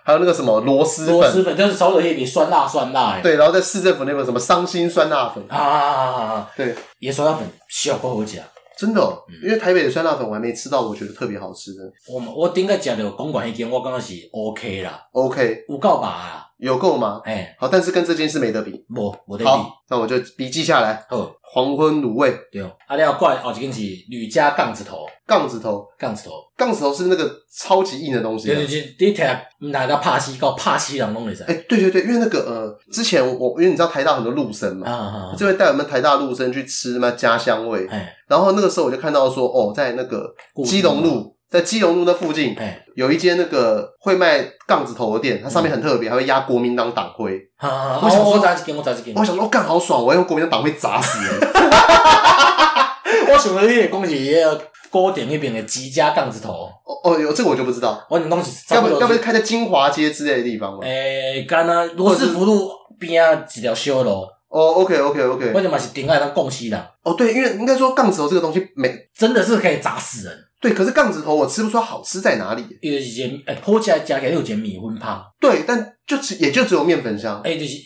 [0.03, 3.21] 还有那个什么螺蛳粉，螺蛳粉就是炒的也比酸辣酸辣。
[3.23, 6.51] 对，然后在市政府那边什么伤心酸辣粉啊啊啊啊！
[6.57, 8.43] 对，也酸辣粉小不好吃，
[8.75, 9.01] 真的，
[9.45, 11.83] 因为台北的酸辣粉我还没吃到，我觉得特别好吃的。
[12.09, 17.21] 我我顶个食到公馆一间，我刚刚是 OK 啦，OK，有够吧啦，有够吗？
[17.25, 19.51] 哎，好，但是跟这件事没得比，不，没得比。
[19.51, 21.05] 好，那我就笔记下来。
[21.09, 25.05] 好，黄昏卤味，对，啊，你要过来后一间是吕家杠子头。
[25.25, 28.49] 杠子头，杠子头，杠子头是那个超级硬的东西。
[28.49, 29.27] 对对对，你听
[29.71, 31.45] 哪个帕西高帕西人弄的噻？
[31.47, 37.87] 哎，对对对，因为那个呃，之前我因为你知道台大很多陆生嘛，啊就会带我们台大陆生去吃嘛家乡味。
[37.87, 40.29] 哎，然后那个时候我就看到说，哦，在那个
[40.65, 47.39] 基隆路，在基隆路那附近，哎，有一间那个会卖杠子头的店，它上面很特别，还会压国民党党徽。
[47.61, 49.15] 我想说，我砸几根，我砸几根。
[49.15, 51.39] 我想说，干好爽，我要用国民党党徽砸死人。
[53.29, 54.43] 我想说，你也恭喜也
[54.91, 58.03] 高点那边的吉家杠子头哦哦，有这个我就不知道。
[58.09, 60.79] 我你东西要不要不是开在金华街之类的地方吗？
[60.83, 64.11] 诶，干啊，罗斯福路边啊几条修路。
[64.49, 65.53] 哦，OK OK OK。
[65.55, 66.91] 我就嘛是顶爱当共西的。
[67.03, 70.39] 哦，对，因为应该说杠子头这个东西没真的是可以砸死人。
[70.63, 72.65] 对，可是杠子头我吃不出好吃在哪里。
[72.81, 75.23] 有一间诶，喝起来加起来有点米粉香。
[75.41, 77.41] 对，但就只也就只有面粉香。
[77.43, 77.77] 诶，就是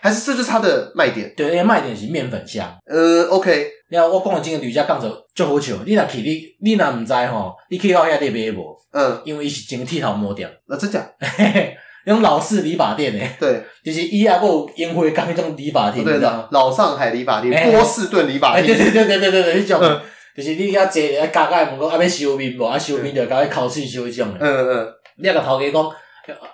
[0.00, 1.32] 还是这就是它的卖点。
[1.36, 2.74] 对，因为卖点是面粉香。
[2.86, 3.68] 呃，OK。
[3.90, 8.74] 你看我讲的这个吕家杠子头就好笑，你若去你你若唔知吼，你去到遐里买无？
[8.92, 10.50] 嗯，因为伊是真剃头模店。
[10.66, 11.06] 那真假？
[11.20, 11.76] 嘿嘿，
[12.06, 13.36] 那种老式理发店诶。
[13.38, 16.02] 对，就是伊啊，有烟灰缸那种理发店。
[16.02, 18.66] 对的，老上海理发店，波士顿理发店。
[18.66, 20.00] 对对对对对对对，迄种，
[20.36, 22.64] 就是你遐坐咧，加加门讲啊，要收面无？
[22.64, 24.38] 啊，收面就甲伊烤水修迄种诶。
[24.40, 24.88] 嗯嗯。
[25.18, 25.90] 你啊，个头家讲，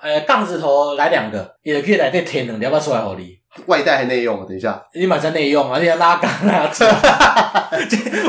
[0.02, 3.36] 诶，杠子头来两个，伊就去内底摕两条仔出来互你。
[3.66, 4.46] 外带还内用？
[4.46, 5.78] 等一下，你马上内用啊！
[5.80, 6.70] 你要拉杆啊！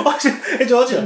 [0.03, 0.29] 我去，
[0.73, 0.97] 我就，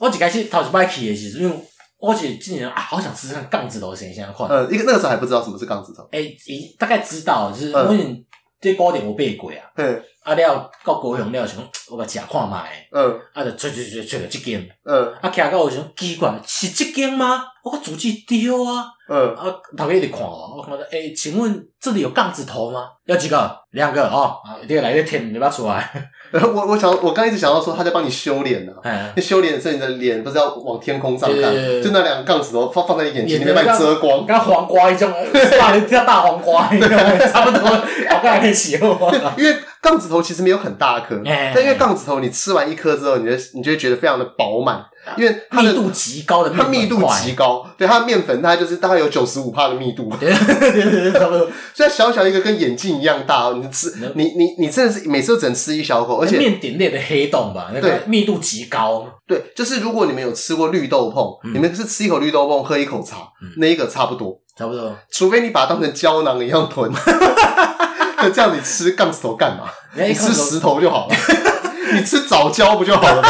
[0.00, 1.56] 我一开始头一摆去诶时阵，因为
[1.98, 4.46] 我是今年啊，好想吃吃看杠子头先先看。
[4.46, 6.06] 呃，一个那个时候还不知道什么是杠子头。
[6.12, 8.24] 诶、欸，大概知道，就是我们
[8.60, 9.58] 这固定有背过啊。
[9.76, 10.02] 嗯。
[10.22, 11.56] 啊了，到高雄了，想
[11.88, 12.88] 我甲食看卖。
[12.90, 13.20] 嗯。
[13.32, 14.68] 啊，就揣揣揣揣到即间。
[14.84, 15.12] 嗯。
[15.22, 17.44] 啊，徛到有想奇怪，是这间吗？
[17.62, 18.86] 我主机丢啊。
[19.08, 19.34] 嗯。
[19.36, 19.44] 啊，
[19.76, 22.88] 头家一直看我，我看到诶、欸，请问这里有杠子头吗？
[23.04, 23.56] 要几个？
[23.70, 24.40] 两个哦。
[24.44, 26.10] 啊，一个来个天，你不要出来。
[26.54, 28.72] 我我想，我刚一直想到说，他在帮你修脸呢。
[29.14, 31.52] 那修脸的时候你的脸，不是要往天空上看，
[31.82, 35.12] 就那两个杠子头放放在你眼睛里面，把你遮光，跟黄瓜一样，
[35.58, 36.90] 大像大黄瓜一样，
[37.32, 37.60] 差不多。
[37.68, 38.98] 我刚才可以洗吗
[39.36, 41.20] 因为杠子头其实没有很大颗，
[41.54, 44.84] 但因为杠子头你吃完一颗之后，你就你就会觉得非常的饱满。
[45.16, 51.48] 因为它密度极高的，它密度极高，对它的面粉，它就是大概有九十五帕的密度， 对对对，差不多。
[51.74, 59.06] 虽然小小一个跟眼镜一样大，你吃你你你真的是每次都只能吃一小口，而且面点类的黑洞吧，那个密度极高。
[59.28, 63.16] 对，就是如果你们有吃过绿豆椪，你们是吃一口绿豆椪，喝一口茶，
[63.58, 64.96] 那一个差不多，差不多。
[65.10, 66.90] 除非你把它当成胶囊一样吞，
[68.18, 69.64] 那这样你吃杠子头干嘛？
[69.94, 71.14] 你吃石头就好了，
[71.94, 73.22] 你吃藻胶不就好了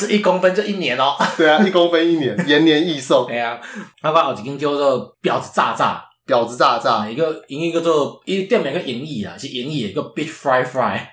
[0.00, 0.06] 吗？
[0.08, 1.14] 吃一公分就一年哦。
[1.36, 3.26] 对啊，一公分一年， 延年益寿。
[3.26, 3.58] 对啊，
[4.00, 10.98] 包括有一间叫做婊子炸炸，婊子炸炸，一个营业叫做一个店名叫盈益啊，是盈益一个 Bitch Fry Fry。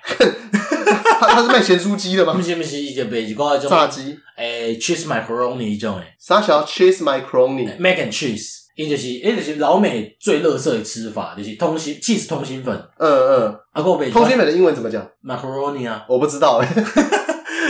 [1.20, 2.32] 他他是卖咸酥鸡的吗？
[2.32, 6.04] 不是不是，伊就卖一个炸鸡，诶，Cheese Macaroni 一种诶。
[6.18, 12.74] 啥叫 Cheese Macaroni？Mac and Cheese，伊就是伊就是老美最乐色的吃法，就是通心 cheese 通心粉。
[12.98, 16.66] 嗯嗯，啊，个通心粉的英文怎么讲？Macaroni 啊，我不知道诶。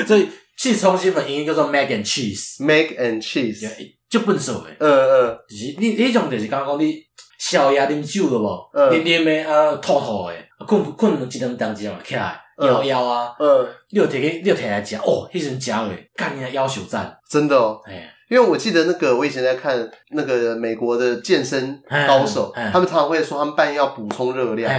[0.06, 0.28] 所以。
[0.60, 3.66] Cheese 通心粉英语叫做 mac and cheese，mac and cheese，
[4.10, 4.76] 就笨手诶。
[4.78, 7.02] 嗯嗯，就是你你种就是刚刚讲你
[7.38, 8.70] 宵夜啉酒了无？
[8.92, 13.34] 啉啉诶啊，吐吐诶，困困一两点钟嘛起来摇摇啊。
[13.38, 17.80] 嗯，你有摕去，你有摕来食哦，迄阵食诶，干你夭寿赞，真的哦。
[17.86, 18.12] 哎。
[18.30, 19.76] 因为我记得那个，我以前在看
[20.10, 24.72] 那个美国的健身高手，他们常常会说他们半夜要补充热量。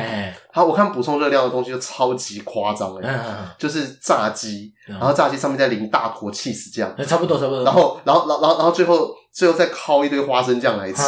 [0.54, 3.08] 他，我看补充热量的东西就超级夸张诶，
[3.58, 7.66] 就是炸鸡，然后炸鸡上面再淋大坨起司酱，差不多差不多。
[7.66, 11.04] 然后，然后，然后，然后最后最后再烤一堆花生酱来吃。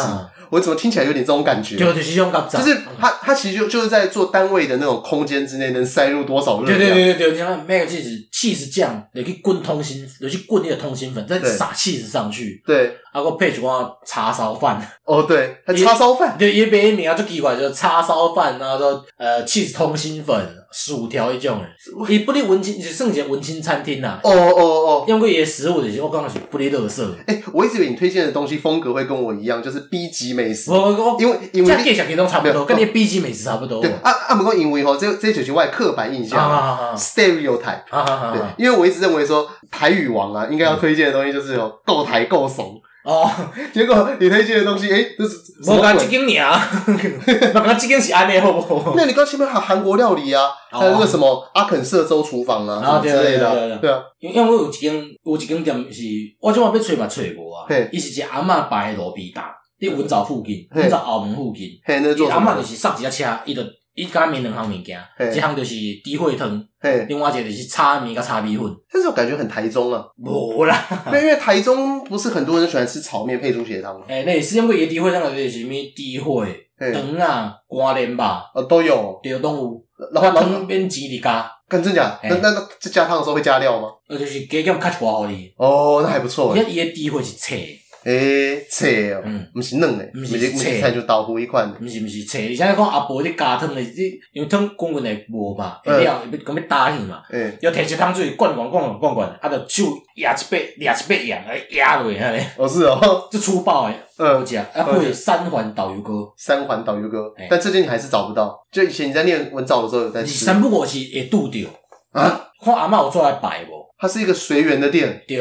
[0.50, 1.76] 我怎么听起来有点这种感觉？
[1.76, 6.78] 就是就是他他其实就就是在做单位的那种空间之内能塞入多少热量？
[6.78, 12.62] 对对对对，你看那个起司起司酱，你去滚通心，你去滚那个通心粉，再撒气质上去。
[12.66, 14.78] 对，啊个配一碗叉烧饭。
[15.04, 16.36] 哦，对， 还叉烧饭。
[16.36, 20.34] 对，伊别名啊，就奇怪，就是叉烧饭，然后说呃起司通心粉。
[20.76, 24.18] 薯条一种诶，伊不离文青，是算一个文青餐厅呐。
[24.24, 27.00] 哦哦哦，因为伊个食物就是我刚刚是不离垃圾。
[27.28, 30.72] 诶，我一直以为你推荐的东西风格会跟我一样，就是 B 级美食。
[30.72, 33.80] 我我因为因为这介绍给都差不多，跟你 B 级美食差不多。
[33.80, 37.84] 对啊啊，不过因为吼，这这就是我的刻板印象，stereotype。
[38.32, 42.74] 对，因为我一直认为说台语王啊，应该要推荐的东西就是有够台够怂。
[43.04, 43.30] 哦，
[43.72, 46.58] 结果你推荐的东西，诶、欸，这是我讲这间尔，
[47.54, 48.94] 我讲这间是安尼好不好？
[48.96, 54.00] 那你刚前面还韩国料理啊，还有那个什么阿肯色州厨房啊，啊之类的，对啊。
[54.20, 56.02] 因为我有一间有一间店是，
[56.40, 59.44] 我今晚要找嘛找无啊，伊是一阿嬷摆的路边档，
[59.78, 63.62] 伫文藻附近，文藻后门附近，伊阿嬷就是上一只车，伊就。
[63.94, 65.00] 伊家面两项物件，
[65.32, 66.64] 一项就是低血汤，
[67.08, 68.66] 另外一个就是炒面甲炒米粉。
[68.92, 70.76] 但是我感觉很台中啊，无啦，
[71.06, 74.04] 因为台中不是很多人喜欢吃炒面配猪血汤吗？
[74.08, 79.84] 诶，那是因为伊低血汤就是啥物猪血汤啊、肝连吧，呃都有，对，都有。
[80.12, 82.18] 然后汤边鸡里加，跟真假？
[82.24, 83.88] 那那那这加汤的时候会加料吗？
[84.08, 85.52] 呃，就是加减较粗互你。
[85.56, 86.52] 哦，那还不错。
[86.58, 87.78] 伊伊的低血是脆。
[88.04, 89.22] 诶，脆哦，
[89.54, 91.74] 毋是嫩诶，毋是脆，菜就豆腐一款。
[91.80, 97.22] 毋是毋是脆，而且讲阿婆咧加汤诶，你因为汤滚滚诶无嘛，料要讲要打去嘛，
[97.60, 99.84] 要摕一汤水灌灌灌灌灌，啊，着手
[100.16, 102.44] 压一杯，压一杯盐来压落去安尼。
[102.58, 108.62] 哦，是哦，就粗暴诶，嗯，食，啊，配三环导游哥，三环导游哥，但这间你还是找不到。
[108.70, 110.44] 就以前你在念文藻的时候有在吃。
[110.44, 111.66] 三不五时会拄着
[112.12, 113.84] 啊，看阿嬷有做来摆无？
[113.96, 115.22] 它是一个随缘的店。
[115.26, 115.40] 对。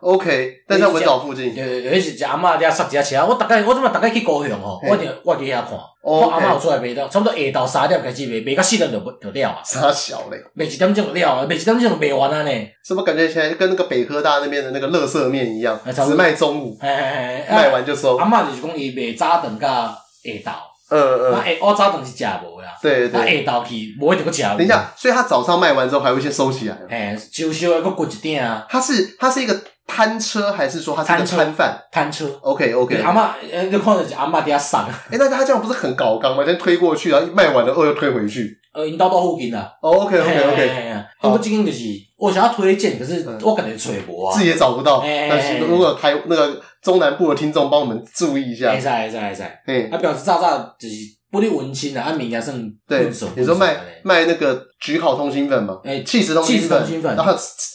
[0.00, 1.54] OK，但在文藻附近。
[1.54, 5.72] 对对对，迄是只阿嬷在塞一只车，我逐概我怎么逐概去高雄吼，我一定我去遐看，
[6.02, 9.60] 我阿嬷有出来卖到，差不多下昼三点开始卖，卖到四点就就了啊。
[9.62, 10.38] 啥小嘞？
[10.54, 12.50] 卖一点钟就了啊，卖一点钟就卖完啊呢。
[12.82, 18.16] 是不是感觉现在跟那个北科大那边的那个乐色面一样，只卖中午，卖完就收。
[18.16, 20.52] 阿嬷就是讲伊卖早顿甲下昼，
[20.88, 24.48] 嗯嗯，那下我早顿是食无啦，对对，那下昼去无一定去食。
[24.56, 28.64] 等一下，所以他早上卖完之后还会先收起来，哎，收收个过一点啊。
[28.70, 29.60] 它是它是一个。
[29.90, 31.76] 摊车还是说他是个摊贩？
[31.90, 32.26] 摊车。
[32.42, 33.02] OK OK。
[33.02, 34.88] 阿嬷，呃，就看着是阿嬷底下上。
[35.10, 36.44] 哎，那他这样不是很搞刚吗？
[36.44, 38.56] 先推过去，然后卖完了后又推回去。
[38.72, 39.72] 呃，引导到附近啦。
[39.80, 41.04] OK OK OK。
[41.22, 41.84] 我今天就是
[42.16, 45.02] 我想要推荐，可是我感觉揣无啊，自己也找不到。
[45.02, 48.70] 但是如果开那个中南部的听众帮我们注意一下。
[48.70, 49.42] 会使会使会使。
[49.66, 50.94] 哎，他，表示炸炸就是
[51.30, 52.56] 不离文青啊，啊，名也算
[52.88, 53.08] 对。
[53.36, 55.78] 你说卖卖那个焗烤通心粉嘛？
[55.84, 57.32] 哎，起司通心粉，然后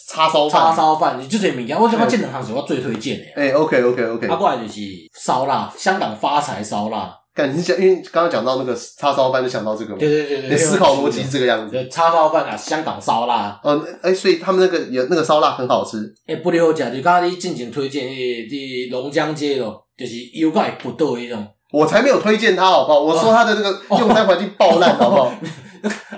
[0.10, 3.24] 叉烧叉烧饭，你就这物件，我觉得这两项是我最推荐的。
[3.36, 4.28] 哎，OK OK OK。
[4.28, 4.82] 啊，过来就是
[5.18, 7.14] 烧腊，香港发财烧腊。
[7.34, 9.97] 感觉讲，因为刚刚讲到那个叉烧饭，就想到这个嘛。
[9.99, 10.49] 对对对对。
[10.51, 11.88] 你思考逻辑这个样子。
[11.89, 13.60] 叉烧饭啊，香港烧腊。
[13.64, 15.97] 嗯，哎，所以他们那个有那个烧腊很好吃。
[16.28, 21.45] 哎，不离好食，就刚刚你进前推荐诶，伫龙江街咯，就是油盖不倒迄种。
[21.76, 23.00] 我才没有推荐他，好不好？
[23.02, 25.26] 我说他的那个用餐环境爆烂， 好不好？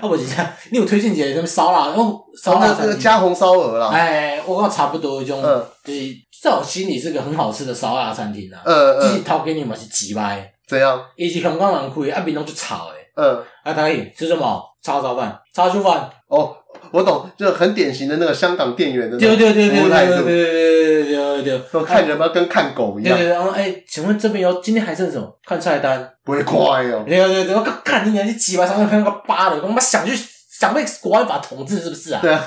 [0.00, 1.94] 不是这样，你有推荐几个什么烧腊？
[1.96, 3.88] 用烧腊这个加红烧鹅啦。
[3.88, 5.42] 哎，我讲差不多一种，
[5.84, 6.00] 就是
[6.42, 8.60] 在我心里是个很好吃的烧腊餐厅啦。
[8.64, 9.00] 嗯嗯。
[9.02, 10.48] 只是掏给你嘛是几百。
[10.68, 11.00] 怎样？
[11.16, 12.94] 伊是香港人开，啊，面拢就炒诶。
[13.16, 13.38] 嗯。
[13.64, 14.62] 啊，可以吃什么？
[14.80, 16.08] 叉烧饭、叉烧饭。
[16.28, 16.54] 哦，
[16.92, 20.12] 我懂，就很典型的那个香港店员的那种服务态度。
[20.12, 20.87] 对对对对对对对
[21.18, 21.84] 对对对。
[21.84, 23.16] 看人嘛，跟看狗一样。
[23.16, 25.28] 对对对，然后哎，请问这边有今天还剩什么？
[25.44, 26.10] 看菜单。
[26.24, 27.04] 不会快哦。
[27.06, 30.16] 对对对，我看你娘去几百上面看个八的，我他妈想去
[30.50, 32.20] 想被国安法统治是不是啊？
[32.22, 32.44] 对啊。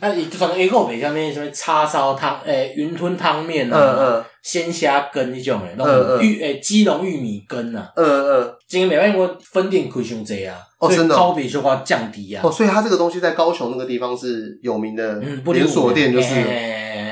[0.00, 16.34] 那伊就算个 A 股卖啥物什么叉烧汤，诶，云吞汤面啊，鲜虾羹迄种诶，那种玉诶，基隆玉米羹啊，嗯嗯，今天没办法，分店开伤济啊，哦真的，高比就花降低啊，哦，所以它这个东西在高雄那个地方是有名的连锁店，就是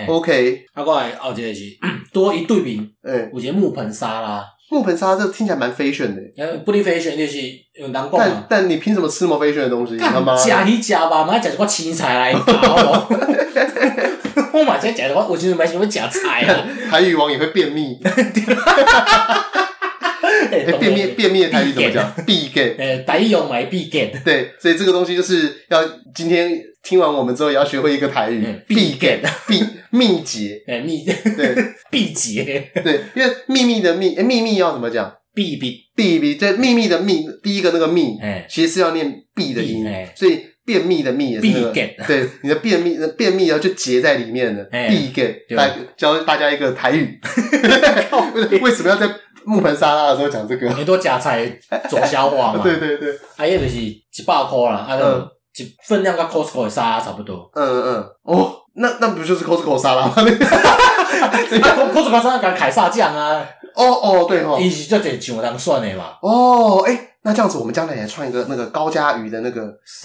[0.09, 1.63] ，OK，啊过来后一个是
[2.13, 4.45] 多一对面，诶，有一个木盆沙拉。
[4.69, 7.39] 木盆沙拉这听起来蛮 fashion 的，不离 fashion 就是
[7.79, 8.19] 有难讲。
[8.19, 9.97] 但但你凭什么吃么 fashion 的东西？
[9.97, 13.07] 他妈，假一假吧，妈假一块青菜来搞。
[14.53, 16.67] 我妈真假的话，我就是蛮喜欢假菜啊。
[16.91, 17.97] 台语王也会便秘。
[20.49, 22.15] 便秘便秘的台语怎么讲？
[22.27, 22.77] 必 get。
[22.79, 24.23] 呃，台语用买必 get。
[24.25, 25.83] 对，所以这个东西就是要
[26.15, 30.63] 今天听完我们之后也要学会一个台语，必 get，必秘诀。
[30.69, 31.55] 哎，秘对，
[31.91, 32.71] 必结。
[32.85, 38.19] 对，因为秘密的秘，哎，秘密要怎么讲？？B B B B，，这秘密的秘，第一个那个秘，
[38.49, 41.73] 其实是要念必的音，所以便秘的秘也是那個。
[42.07, 44.65] 对，你的便秘，便秘然后就结在里面了。
[44.65, 47.19] 必 get，来教大家一个台语。
[48.63, 49.09] 为什么要在？
[49.47, 51.47] 木盆沙拉的时候讲这个，很多假菜
[51.89, 52.61] 做消化嘛。
[52.65, 54.97] 对对对，啊，也就是一百块啦，啊，
[55.57, 57.49] 一分量跟 Costco 的沙拉差不多。
[57.55, 60.13] 嗯嗯，哦，那那不就是 Costco 沙拉吗？
[61.95, 63.43] Costco 沙拉跟凯撒酱啊。
[63.75, 66.15] 哦哦，对哦，伊是做这上当算的嘛。
[66.23, 69.63] 哦，诶那这样子，我们将来也创一个那个高加鱼的那个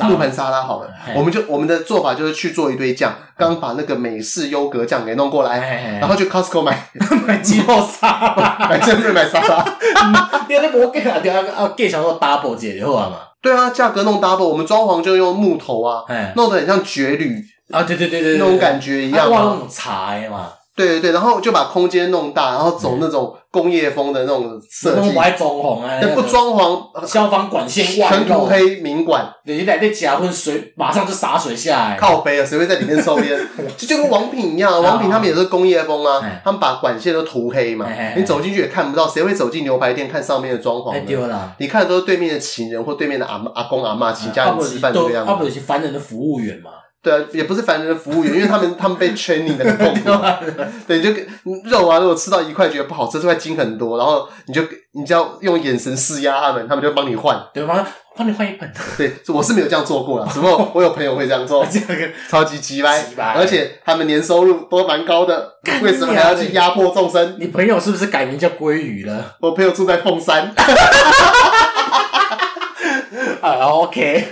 [0.10, 0.90] 木盆沙拉好了。
[1.16, 6.90] 我们就我们的做法就是去做一堆酱，刚把那个美式优格酱给弄过来，然后去 Costco 买
[7.28, 9.64] 买鸡肉沙拉， 买真的买沙拉。
[10.50, 11.20] 你那不给啊？
[11.22, 13.18] 对啊啊，给想说 double 解就好嘛。
[13.40, 16.04] 对啊，价格弄 double，我们装潢就用木头啊，
[16.36, 19.30] 弄得很像绝铝啊，对对对对，那种感觉一样。
[19.30, 20.50] 哇，那种茶嘛。
[20.76, 25.10] 对对对，然后就把空间弄大，然后走那种工业风的那种设计。
[25.12, 29.30] 不装潢啊，不装潢，消防管线全涂黑明管。
[29.46, 31.98] 你来这加温水，马上就洒水下来。
[31.98, 33.38] 靠北啊，谁会在里面抽烟？
[33.78, 41.06] 就就跟王品一样，王品他们也是工业风啊，他们把管线都涂黑嘛，你走进去也看不到，谁会走进牛排店看上面的装潢？
[41.06, 45.32] 丢了，你看的都是对面的情人或对面的阿阿公阿妈请家人吃饭这个样子。
[45.32, 46.72] 他不是凡人的服务员嘛？
[47.04, 50.26] 对啊，也不是凡人的服务员，因为他们 他们被 training 的很痛苦。
[50.88, 51.10] 对，就
[51.66, 54.62] 肉啊，如果吃到一块觉得不好吃，这块筋很多，然后你就
[54.94, 57.42] 你就要用眼神施压他们，他们就帮你换。
[57.54, 57.84] 对，帮
[58.16, 58.72] 帮你换一盆。
[58.98, 61.66] 对，我是没有这样做过啦，只不过 我有朋友会这样做，
[62.30, 63.04] 超级鸡掰，
[63.36, 67.36] 而且他们年收入都蛮高的，为什么还要去压迫众生？
[67.40, 69.36] 你朋友是不是改名叫鲑鱼了？
[69.40, 70.54] 我朋友住在凤山。
[73.42, 74.28] 啊，OK。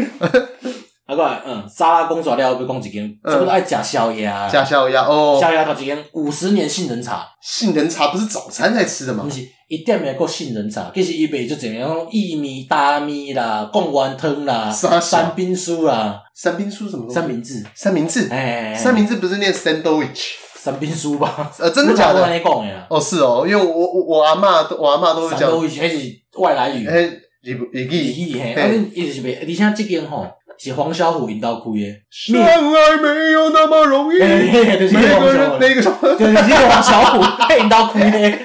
[1.09, 4.47] 啊，过来，嗯，沙拉公耍了，要讲一间，差不多爱食宵夜啊。
[4.47, 5.39] 食宵夜哦。
[5.41, 7.27] 宵夜头一间五十年杏仁茶。
[7.41, 9.23] 杏仁茶不是早餐才吃的吗？
[9.23, 16.21] 不是，一点没个杏仁茶，其实伊卖就怎样，薏米、大米啦，贡丸汤啦，三冰酥啦。
[16.35, 17.11] 三冰酥什么？
[17.11, 17.65] 三明治。
[17.73, 18.29] 三明治。
[18.29, 18.75] 哎。
[18.75, 20.33] 三明治不是念 sandwich？
[20.53, 21.51] 三冰酥吧？
[21.57, 22.21] 呃，真的假的？
[22.21, 22.87] 的。
[22.87, 25.49] 哦，是哦，因为我我我阿嬷，我阿嬷都是讲。
[25.49, 25.97] sandwich 还是
[26.37, 26.85] 外来语？
[26.85, 27.01] 哎，
[27.41, 27.87] 日日语。
[27.87, 30.27] 日语嘿，反正意思是袂，而且这间吼。
[30.61, 34.19] 是黄小虎引导开的，相爱没有那么容易。
[34.19, 37.23] 每个人那个什么，对，是黄小虎
[37.57, 38.37] 引导开的，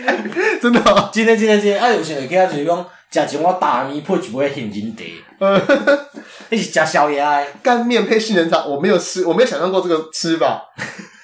[0.63, 0.81] 真的。
[1.13, 5.05] 真的真的真的，啊，有时候给他就是讲，食一碗大面配一杯杏仁茶，
[6.51, 7.47] 你是食宵夜的？
[7.63, 10.63] 干面配杏仁茶，我没有吃，我没有想象过这个吃法。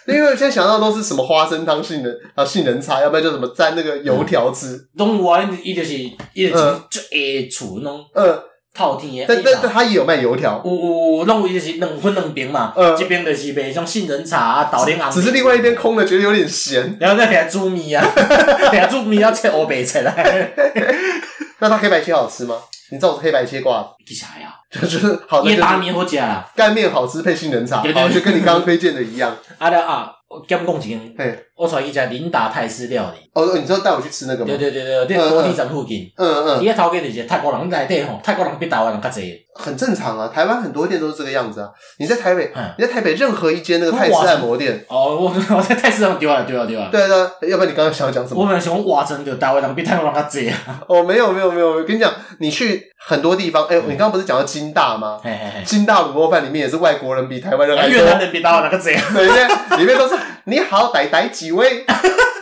[0.07, 4.77] 因为我现在想到都是什么花生汤杏仁啊杏仁茶，要不然就什么蘸那个油条吃。
[4.95, 5.95] 拢有啊，伊就是
[6.35, 8.01] 伊就是最下厨弄。
[8.15, 8.39] 嗯。
[8.73, 18.07] 透天的，但但但他也有卖油条，有有，拢有就是两分两边嘛，呃，这边就是卖像杏仁茶啊、豆奶红，只是另外一边空的，觉得有点咸，然后再来煮面啊，
[18.73, 20.53] 来煮面要切黑白切来，
[21.59, 22.57] 那他黑白切好吃吗？
[22.93, 24.55] 你知道我是黑白切挂，为啥呀？
[24.83, 29.37] 就是好的，大面好食啊，干面好吃配杏仁茶，好，就跟你刚刚推荐的一样。
[29.59, 30.13] 啊 的啊。
[30.31, 31.17] 我兼讲一间，
[31.57, 33.29] 我带伊食林达泰式料理。
[33.35, 34.47] 哦，你知道带我去吃那个吗？
[34.47, 36.09] 对对对对，在国体站附近。
[36.17, 36.63] 嗯嗯。
[36.63, 39.45] 伊个头家就是泰国人来底吼，泰国人比台湾人较济。
[39.55, 41.69] 很正常啊，台湾很多店都是这个样子啊。
[41.99, 46.89] 你在台北，你在台北任何一间那个泰式按摩店，哦，我 我在泰式上丢啊丢啊丢啊。
[46.91, 48.41] 对对，要不然你刚刚想要讲什么？
[48.41, 50.57] 我本来想哇，真的台湾人比台湾人较济啊。
[50.87, 55.19] 哦，没有没有没有，我跟你讲，你去很多地方，哎，你刚刚不是讲到金大吗？
[55.65, 57.93] 金大卤肉饭里面也是外国人比台湾人还多。
[57.93, 59.03] 越南人比台湾人较济啊。
[59.13, 61.85] 对对，里面都是你好，歹歹几位？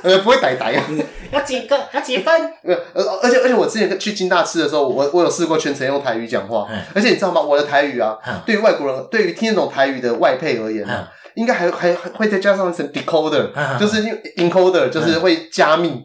[0.02, 0.84] 呃，不会歹歹啊。
[1.30, 1.78] 要几个？
[1.92, 2.34] 要几分？
[2.64, 7.40] 呃呃，而且而且我之前去金大吃的时候，我我有试过全程用台语讲话，而且你知道吗？
[7.40, 8.16] 我的台语啊，
[8.46, 10.86] 对于外国人，对于听得懂台语的外配而言，
[11.34, 13.48] 应该还还会再加上一层 decoder，
[13.78, 16.02] 就是因为 encoder，就是会加密，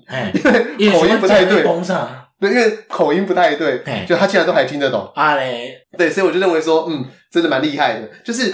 [0.78, 1.64] 因为口音不太对。
[2.40, 5.10] 对，因为口音不太对，就他竟然都还听得懂。
[5.16, 8.54] 啊嘞，对，所以我就认为说，嗯，真的蛮厉害的，就是。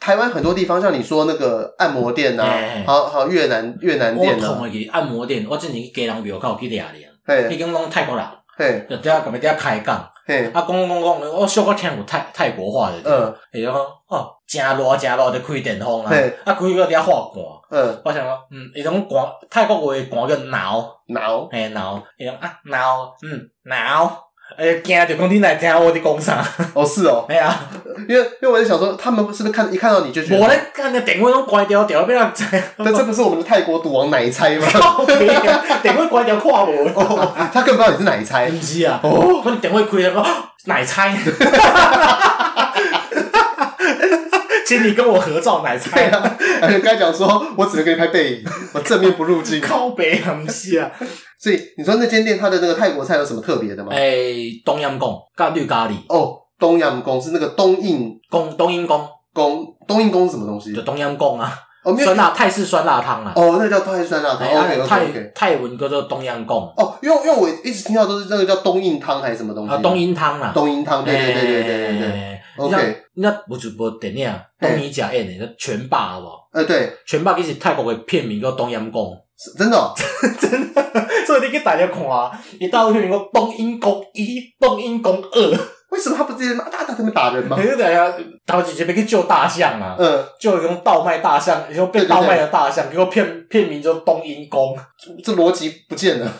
[0.00, 2.42] 台湾很多地方，像你说那个按摩店呐，
[2.86, 4.48] 好好越南越南店呐。
[4.50, 6.82] 我同个按摩店，我之前去家人庙口去掠
[7.26, 8.26] 掠，迄间拢泰国人，
[8.56, 13.76] 嘿，就在隔壁在开讲，嘿，啊讲讲讲，我小可听有泰泰国话的，嗯，伊就讲
[14.08, 16.10] 哦，真热真热，就开电风啊，
[16.44, 20.96] 啊开个在化寒，嗯，我想讲，嗯，伊种寒泰国话寒叫挠。
[21.08, 24.29] 挠，嘿挠，伊讲啊挠，嗯挠。
[24.56, 26.44] 哎，惊就讲你来听我伫讲啥？
[26.74, 27.58] 哦，是哦， 哎呀，
[28.08, 30.40] 因为因为我在想说，他们是不是看一看到你就觉得？
[30.42, 32.44] 我咧看那电话拢关掉掉，被人知。
[32.78, 34.66] 但这不是我们的泰国赌王奶猜吗？
[35.82, 38.46] 电话关掉看我，他更不知道你是奶猜。
[38.50, 40.26] 不是啊，哦，可能电话开了，
[40.66, 41.16] 奶猜。
[44.66, 46.36] 请你跟我合照，奶菜啊！
[46.62, 48.44] 而且刚才讲说，我只能给你拍背影，
[48.74, 49.60] 我正面不入镜。
[49.60, 50.90] 靠北很是啊。
[51.38, 53.90] 所以你说那间店它的那个泰国菜有什么特别的吗？
[53.92, 60.74] 诶，冬阴功咖绿咖喱哦，冬阴功是那个冬阴功，冬阴功功，冬阴功是什么东西？
[60.74, 61.52] 就冬阴功啊，
[61.82, 63.32] 哦，酸辣泰式酸辣汤啊。
[63.34, 64.46] 哦，那叫泰式酸辣汤。
[64.48, 66.72] OK OK 泰文叫做冬阴功。
[66.76, 69.72] 哦，因为因为我一直听到都是那个叫冬阴汤还是什么东西？
[69.72, 72.40] 啊，冬阴汤啊，冬阴汤，对对对对对对对。
[72.56, 76.48] OK，那不就部电影东尼贾演的拳霸好不好？
[76.52, 79.16] 呃，对，拳霸其实泰国的片名叫冬阴功。
[79.56, 79.94] 真的，哦，
[80.38, 80.82] 真的，
[81.26, 85.58] 所以你去大家看啊，你到那边说冬阴功一、东阴功二，
[85.90, 87.56] 为什么他不直接打打他们打人吗？
[87.60, 88.12] 因为大家
[88.46, 94.76] 他直接被去救大象啊，嗯，就用倒卖大象，然后被倒卖的大象，结果片片名就冬阴功，
[95.24, 96.30] 这逻辑不见了，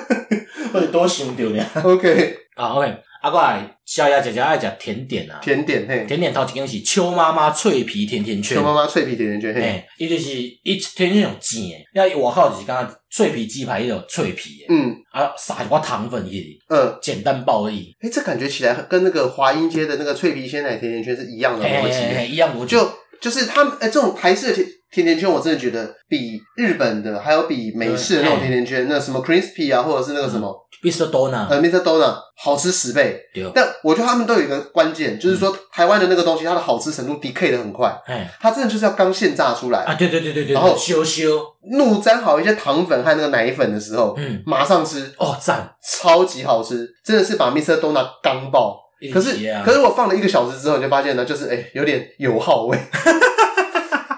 [0.72, 2.98] 或者多想掉呢？OK，啊，OK。
[3.20, 10.30] 啊，过来宵夜姐姐爱食甜点啊，甜点嘿，甜点头一间是邱妈妈脆皮甜甜圈，邱妈妈脆皮甜甜圈嘿，伊就是
[10.62, 11.62] 伊甜甜圈用煎
[11.92, 22.90] 的，因为外口就是刚刚脆皮鸡排迄种脆皮的，嗯，啊撒一寡糖粉去，嗯，简单暴力，诶这感觉起来跟那个华阴街的那个脆皮鲜奶甜甜圈是一样的逻辑，一样，我就
[23.20, 30.54] 就是他们诶这种台式的甜甜甜圈，我真的觉得比日本的还有比美式的那种甜甜圈，那什么 crispy 啊，或者是那个什么。
[30.82, 31.10] Mr.
[31.10, 31.82] Donut，呃，Mr.
[31.82, 33.20] Donut 好吃十倍。
[33.34, 33.44] 对。
[33.54, 37.94] 但我觉得他们都有一个关键，就是说台湾的那个东西，它的好吃程度 decay 的很快。
[38.06, 38.26] 哎。
[38.40, 39.80] 它真的就是要刚现炸出来。
[39.80, 40.54] 啊，对对对对对。
[40.54, 41.38] 然后咻咻，
[41.70, 45.12] 怒沾好一些糖粉和那个奶粉的时候，嗯，马上吃。
[45.18, 47.78] 哦，赞，超级好吃，真的是把 Mr.
[47.78, 48.80] Donut 刚爆。
[49.12, 52.78] 可是，可是我放了一个小时之后，你就发现呢，就是哎，有点油耗味。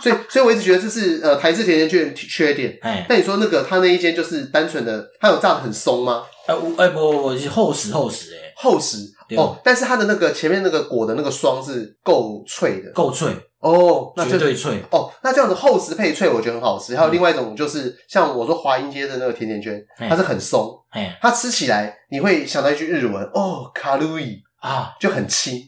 [0.02, 2.76] 所以，所以我一直觉得这是呃台式甜甜圈缺点。
[2.82, 3.06] 哎。
[3.08, 6.24] 那你说那个他那一间就是单纯的，它有炸的很松吗？
[6.48, 8.96] 哎，我哎不不不，是厚实厚实诶，厚实
[9.36, 9.56] 哦。
[9.62, 13.30] 但是它的那个前面那个裹的那个霜是够脆的，够脆
[13.60, 15.08] 哦，那绝对脆哦。
[15.22, 16.96] 那这样子厚实配脆，我觉得很好吃。
[16.96, 20.76] 还有另外一种就是像我说华阴街的那个甜甜圈，它是很松，
[21.20, 25.66] 它吃起来你会想到一句日文哦，卡路里啊，就很轻，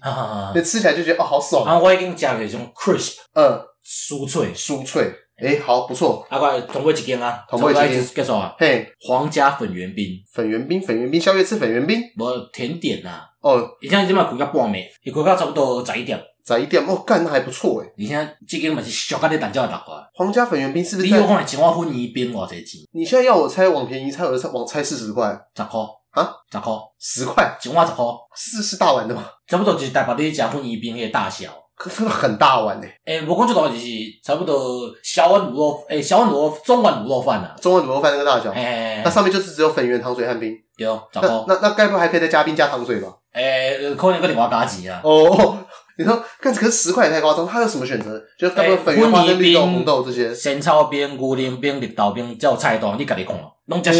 [0.54, 1.64] 那吃起来就觉得哦好爽。
[1.66, 5.12] 啊，我已经加了一种 crisp，嗯，酥脆酥脆。
[5.42, 6.24] 诶，好，不错。
[6.30, 7.44] 阿怪，同过几间啊？
[7.50, 8.06] 同过几间？
[8.06, 8.54] 介绍啊？
[8.56, 12.00] 嘿，皇家粉圆冰，粉圆冰，粉圆冰，宵夜吃粉圆冰。
[12.16, 13.22] 无甜点呐。
[13.40, 16.16] 哦，你现在这边开到半暝，伊开到差不多十一点。
[16.46, 17.92] 十一点哦，干那还不错诶。
[17.96, 19.86] 你现在这间嘛是小咖的蛋饺打开。
[20.14, 21.08] 皇家粉圆冰是不是？
[21.08, 22.82] 你有看一碗粉圆冰偌济钱？
[22.92, 25.36] 你现在要我猜，往便宜猜，我就猜往猜四十块。
[25.56, 25.80] 十块。
[26.14, 28.04] 啊，十块，十块，一碗十块，
[28.36, 29.24] 是是大碗的吗？
[29.46, 31.50] 差不多就是台北你食粉圆冰的大小。
[31.76, 33.88] 可是很大碗诶诶，我讲最大就是
[34.22, 40.56] 差不多小碗卤肉，诶，小碗卤肉，中碗卤肉饭呐，中碗卤肉饭那个大小，诶，那上面就是只有粉圆、糖水和冰。
[40.78, 41.28] 对，十块。
[41.48, 43.08] 那那该不会还可以再加冰加糖水吧？
[43.32, 45.00] 诶，可能搁另外加钱啊。
[45.02, 45.58] 哦，
[45.98, 48.22] 你说，可是可是十块也太夸张，他有什么选择？
[48.38, 50.32] 就该不会粉圆、花生、绿豆、红豆这些？
[50.32, 53.36] 仙草冰、龟苓冰、绿豆冰，还有菜单，你家己看，
[53.66, 53.98] 拢遮少。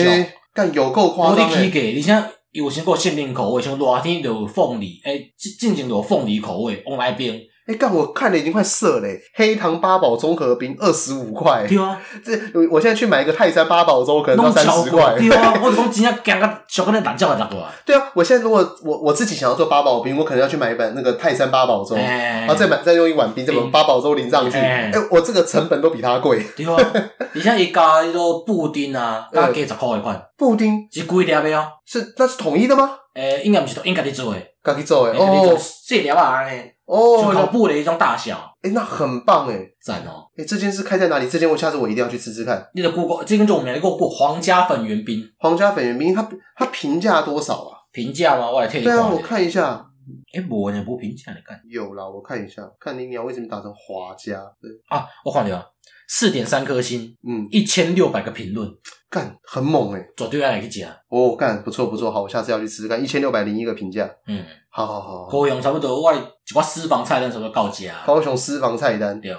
[0.54, 1.64] 干有够夸张诶！
[1.64, 7.38] 你起价，你像有先过限定口味，像热天就有凤梨，诶，进前就有凤梨口味，往来冰。
[7.66, 7.92] 哎，干！
[7.92, 11.66] 我看了已经快涩嘞，黑糖八宝综合冰二十五块。
[11.66, 12.32] 对啊，这
[12.70, 15.14] 我现在去买一个泰山八宝粥，可能要三十块。
[15.18, 17.66] 对啊，我讲真正讲个小个那懒叫来拿过来。
[17.86, 24.58] 对啊，我现在如果我我自己想要做八宝冰，我可能要去买一本那个泰山八宝粥，然后再买再用一碗冰，再把八宝粥淋上去。
[24.58, 26.44] 哎，我这个成本都比它贵。
[26.54, 26.76] 对啊，
[27.32, 30.22] 你像一家那个布丁啊，加十块一块。
[30.36, 31.62] 布丁是贵点没有？
[31.86, 32.90] 是那是统一的吗？
[33.14, 35.18] 诶，应该不是，应该你做诶，自己做诶。
[35.18, 36.42] 哦，这条啊，
[36.86, 38.54] 哦，就烤布的一种大小。
[38.62, 40.24] 诶，那很棒诶，赞哦。
[40.36, 41.28] 诶，这间是开在哪里？
[41.28, 42.66] 这间我下次我一定要去吃吃看。
[42.74, 45.22] 你的 Google，这间就我们来过过皇家粉圆冰。
[45.38, 47.78] 皇家粉圆冰，它它评价多少啊？
[47.92, 48.50] 评价吗？
[48.50, 48.90] 我来看一下。
[48.90, 49.86] 对啊，我看一下。
[50.34, 51.58] 诶，我呢，不评价你看。
[51.66, 54.38] 有啦，我看一下，看你鸟为什么打成华家？
[54.60, 55.64] 对啊，我看了，
[56.08, 58.68] 四点三颗星，嗯，一千六百个评论。
[59.14, 63.00] 干很猛哎、欸，绝对要来去吃哦，干不错不错，好，我下次要去吃吃看。
[63.00, 65.28] 一千六百零一个评价，嗯，好好好。
[65.30, 66.16] 高雄差不多，我一
[66.52, 67.94] 寡私房菜单什么到家。
[68.04, 69.32] 高雄私房菜单，对，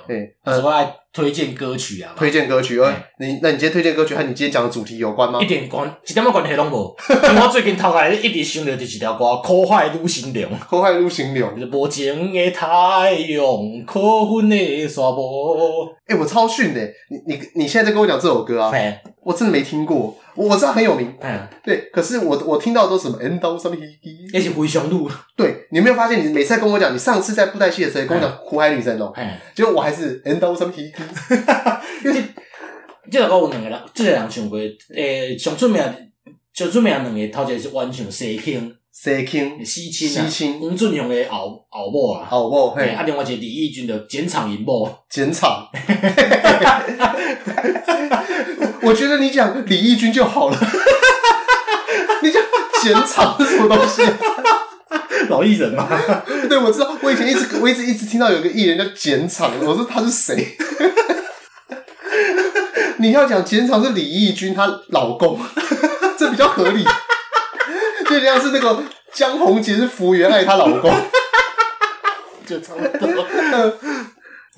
[0.46, 2.14] 什么爱推荐歌曲啊？
[2.16, 5.42] 推荐歌曲，呃，你那你今天推荐歌曲和你今天讲的主题有关吗？
[5.42, 6.96] 一点关，一点关系拢无。
[7.10, 13.44] 我最近头来一直想着就是一条歌，《苦海愈成凉》，苦海愈成凉，无情的太阳，
[13.86, 15.94] 可恨的沙漠。
[16.08, 18.72] 诶我超逊的，你你你现在在跟我讲这首歌啊？
[19.26, 23.76] 我真的没听过，我知道很有名，嗯，对，可是我我听到的都是什么 N 刀什么
[24.32, 26.24] 那是回乡路，对，你有没有发现？
[26.24, 32.24] 你每次在跟我讲，你上次在布袋戏的时候跟我讲苦海女神哦，嗯，结果我还是 N 刀什么哈哈，因 为
[33.10, 34.60] 这首歌有两个人，这个人唱过，
[34.94, 35.82] 诶，上出名
[36.54, 45.68] 上出名两个，头一个是完全西青，西青，西青啊，黄俊雄的后后母啊，后母，嘿，啊，另外一个李翊君的剪厂银幕，剪场。
[48.82, 50.58] 我觉得你讲李翊君就好了，
[52.24, 52.42] 你讲
[52.82, 54.02] 剪厂是什么东西？
[55.30, 55.86] 老艺人嘛？
[56.48, 56.96] 对，我知道。
[57.02, 60.56] 我以前一直我一直一直听到有个艺人叫剪厂，我说他是谁？
[63.00, 65.38] 你要讲剪厂是李翊君她老公，
[66.18, 66.86] 这比较合理。
[68.10, 68.84] 就像是那个
[69.14, 70.92] 江宏杰是福原爱她老公，
[72.46, 73.26] 就差不多。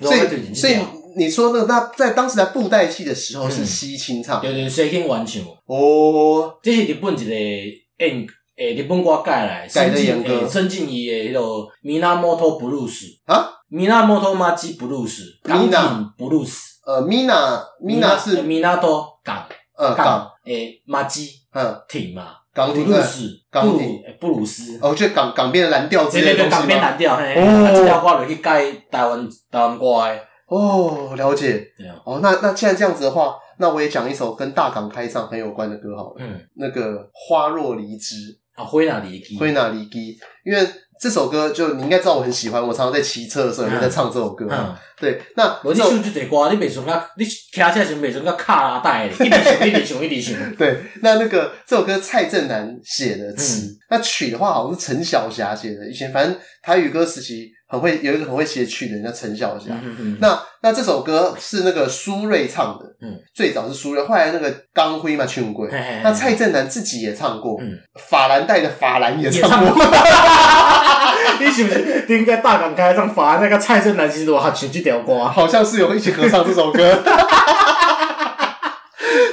[0.00, 0.76] 所以，所以。
[1.16, 5.42] 你说那个，那在当时在布袋戏的时候是西清唱，对对，西清原唱。
[5.66, 8.24] 哦，这是日本一个演
[8.56, 11.40] 诶日本歌改来，改的严格，深津一的迄个
[11.82, 15.70] Minamoto Blues 啊，Minamoto Machi Blues，钢琴
[16.16, 16.54] Blues，
[16.86, 19.44] 呃，Mina Mina 是 Minato 港，
[19.76, 20.30] 呃港。
[20.44, 21.80] 诶 Machi 嗯。
[21.88, 30.20] 挺嘛，钢琴 Blues，钢琴布鲁斯，哦，就港港边的蓝调之类的东西港边蓝调，嘿，哦，这条话就去改台湾台湾歌诶。
[30.46, 31.62] 哦，了解。
[31.76, 31.94] 对啊。
[32.04, 36.16] 哦，那那既然这样子的话，那我也讲一首跟大港开唱很有关的歌好了。
[36.18, 36.40] 嗯。
[36.56, 38.38] 那个花若离枝。
[38.54, 39.38] 啊，灰那离枝。
[39.38, 39.98] 灰那离枝，
[40.44, 40.58] 因为
[41.00, 44.46] 这首歌就你应该知道我很喜欢，我常常在骑车的时候也在唱这首歌。
[44.50, 44.74] 嗯。
[45.00, 50.54] 对，那我你唱这首歌，你每首歌你骑车时每首歌卡拉带，一直唱，一直唱，一直唱。
[50.56, 57.52] 对，那那个这首歌蔡振南写的词，那曲的话好像是陈小霞写的，以前反正台语歌时期。
[57.68, 65.68] 很会有一个很会写曲的人叫陈小霞，嗯嗯、那那这首歌是那个苏芮唱的，嗯，最早是苏芮，后来那个刚辉嘛唱过，
[66.02, 69.76] 那蔡振南自己也唱过，嗯，法兰黛的法兰也唱过，
[71.38, 77.02] 你是不是应该大港开唱法兰那个蔡振南其实我还唱这条歌， 好像是有一起合唱这首歌。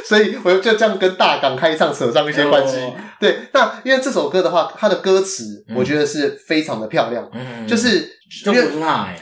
[0.08, 2.78] 所以我就这样跟大港开唱扯上一些关系。
[3.20, 7.28] 对，那因为这首歌的话，它的歌词我觉得是非常的漂亮，
[7.68, 8.15] 就是
[8.46, 8.62] 因为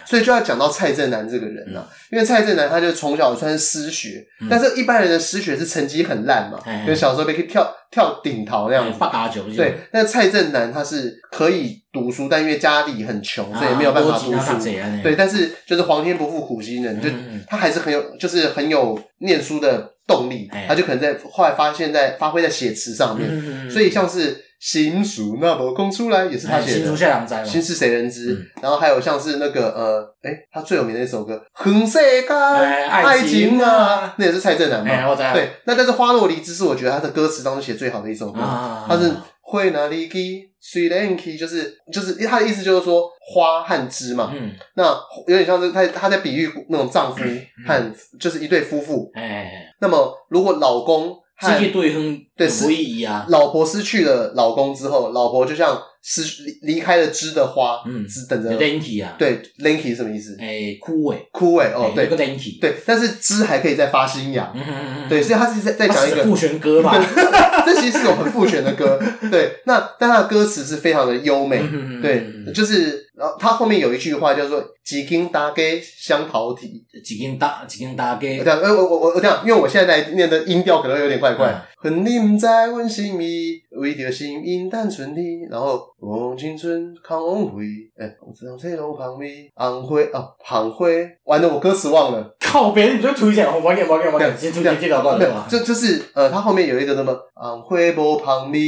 [0.06, 1.90] 所以就要讲到蔡振南这个人了。
[2.12, 8.98] 因为蔡振南他就从小算是失学，但是一般人的失学是成绩很烂嘛，就小时候可以跳跳顶桃那样子。
[9.00, 9.44] 八嘎九。
[9.56, 14.64] 对，那蔡振南他是可以读书，但因为家里很穷，所以没有办法读书。
[15.04, 17.10] 对，但是就是皇天不负苦心人，就
[17.48, 19.92] 他还是很有，就是很有念书的。
[20.06, 27.46] 动力，他就可能在后来发现，在发挥在写词上面，嗯、所以像是心事若无讲出来也是他写的，心事谁人知？
[27.52, 28.52] 心事谁人知？
[28.62, 35.14] 然后还有像是那个呃，哎、欸、他最有名的一首歌《横世界爱情啊》，那也是蔡振南嘛。
[35.16, 39.12] 欸、对，那但是《花落离枝》是我觉得他的歌词当中写最好的一首歌，啊、他是
[39.42, 40.50] 会哪里去？
[40.62, 44.32] 水莲去就是就是他的意思就是说花和枝嘛。
[44.34, 44.98] 嗯，那
[45.28, 47.22] 有点像是他他在比喻那种丈夫
[47.68, 49.12] 和就是一对夫妇。
[49.14, 49.52] 哎、嗯，
[49.82, 51.14] 那么如果老公
[51.50, 52.02] 和
[52.36, 55.82] 对失意啊，老婆失去了老公之后，老婆就像。
[56.06, 58.52] 失离离开了枝的花，嗯，只等着。
[58.60, 60.36] Lanky 啊，对，Lanky 是什么意思？
[60.38, 66.94] 诶，枯萎，枯萎哦，对，Lanky，对，但是枝还可以再发新芽，嗯嗯嗯，对，所以他是在在讲一个父权歌嘛，
[67.66, 69.00] 这其实是有很父权的歌，
[69.32, 71.64] 对，那但他的歌词是非常的优美，
[72.02, 73.03] 对，就是。
[73.16, 78.40] 然后他后面有一句话叫做“几斤大给香桃体”，几斤大几斤大给。
[78.40, 81.64] 这样，呃，我我我我这样，因为我现在在念的音调可能有点怪怪。
[81.78, 85.22] 恨你不知阮心意，为着心因单纯的，
[85.52, 87.64] 然后望青春看往回，
[87.98, 90.88] 哎，我知道这路旁边红花啊，红花，
[91.26, 92.36] 完了，我歌词忘了。
[92.40, 95.46] 靠边，你就推荐，我我给我给我给，先推荐这条段子嘛。
[95.50, 98.64] 就就是呃，他后面有一个什么红花无旁边，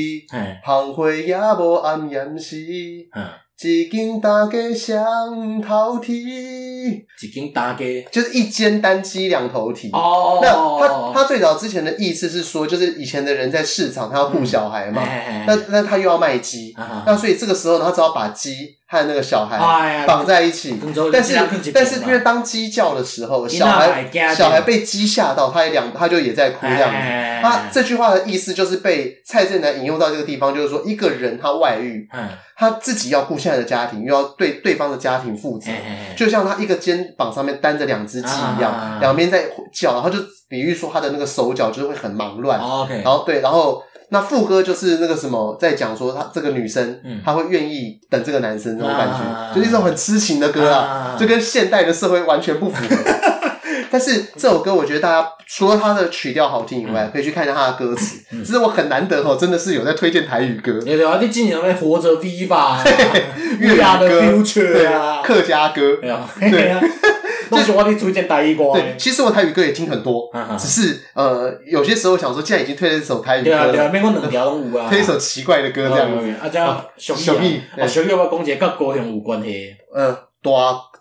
[0.64, 2.58] 红花也无暗掩饰。
[3.16, 3.26] 嗯。
[3.64, 6.14] 一间大家双头体，
[7.24, 7.86] 一斤大家。
[8.12, 9.90] 就是一间单鸡两头体。
[9.94, 10.52] 哦，那
[10.88, 15.02] 他他最早之前的意思是说，就是以前的人在市场，他要雇小孩嘛，
[15.48, 16.76] 那那他又要卖鸡，
[17.06, 18.52] 那所以这个时候呢，他只好把鸡
[18.88, 20.80] 和那个小孩绑在一起。
[21.12, 21.34] 但是
[21.74, 26.98] 但是因为当鸡叫的时候，小孩小孩被鸡吓到，他也两他就也在哭这样子。
[27.42, 32.08] 他这句话的意思就是被蔡振南引用到这个地方，就是说一个人他外遇，
[32.58, 35.70] 他自己要顾现在的家庭，又要对对方的家庭负责，
[36.16, 39.44] 就像他一个肩膀上面担着两只鸡一样，两边在
[39.74, 40.18] 叫，然后就
[40.48, 42.60] 比喻说他的那个手脚就是会很忙乱。
[43.04, 52.96] 然后对，然后那副歌就是那个什么，在讲说他这个女生，她会愿意等这个男生这种感觉，就是一种很痴情的歌啊，就跟现代的社会完全不符合。
[53.92, 58.20] 但是这首歌，我觉得大家除了它的曲调好听以外，可以去看一下它的歌词。
[58.44, 60.80] 这是我很难得哦，真的是有在推荐台语歌。
[60.82, 62.84] 对啊，你今年在活着 V 吧，
[63.60, 65.82] 粤语歌，对啊，客家歌，
[66.40, 66.70] 对。
[66.70, 66.82] 啊，
[67.50, 68.72] 都是我的推荐台语歌。
[68.74, 76.30] 对，其实我台语歌也听很多，只是呃，有些时候想说，既然已经推了一首台语歌，对啊，对啊，免讲两条拢有啊， 推一首奇怪的歌这样子。
[76.42, 79.76] 啊，这样小易，小易，我讲一个跟高雄有关系。
[79.96, 80.52] 嗯，大。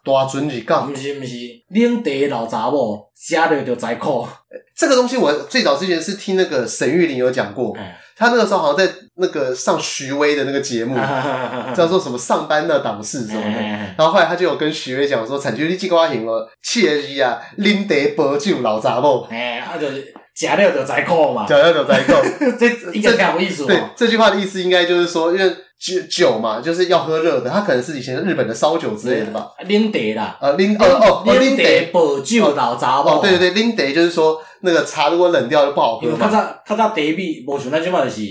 [0.05, 1.35] 大船是讲，不是不是，
[1.71, 4.29] 领地老查某，食了就知苦。
[4.77, 7.75] 这个东西我最早之前是听那个沈玉琳有讲过，
[8.17, 10.97] 他那个时候好像在那个上徐威的那个节目，
[11.75, 13.61] 叫做什么上班的档事什么的。
[13.97, 19.27] 然后后来他就有跟徐威讲说，产权你这个行了，切记啊，领地保酒老杂某。
[19.31, 22.57] 哎，他就是食了就知苦嘛，食了就知苦。
[22.59, 23.67] 这应该挺有意思。
[23.67, 25.57] 对，这句话的意思应该就是说，因为。
[25.85, 29.51] 酒酒嘛，就是要喝热的，它可能是以前日本的烧酒之类的吧。
[29.69, 31.63] 冷茶啦，呃，冷哦哦，冷茶
[31.93, 33.17] 保酒老茶某。
[33.17, 36.17] 哦，对对对，冷茶就是说那个茶如果冷掉就不好喝嘛。
[36.19, 38.23] 较早较早茶米无像咱即摆就是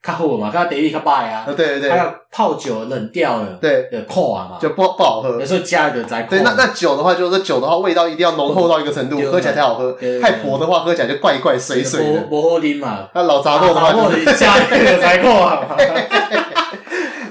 [0.00, 1.44] 较好嘛，较早茶米较歹啊。
[1.44, 1.90] 对对对。
[1.90, 5.40] 还有泡酒冷掉了，对，苦啊嘛，就不不好喝。
[5.40, 6.30] 有时候加一个再苦。
[6.30, 9.92] 对，那那酒的话，就是酒的话，味道一定要浓厚到一个程度，喝起来才好喝。
[10.20, 12.20] 太薄的话，喝起来就怪怪水水的。
[12.30, 13.08] 不好啉嘛。
[13.12, 15.66] 那老茶某的话，就是加一个再苦啊。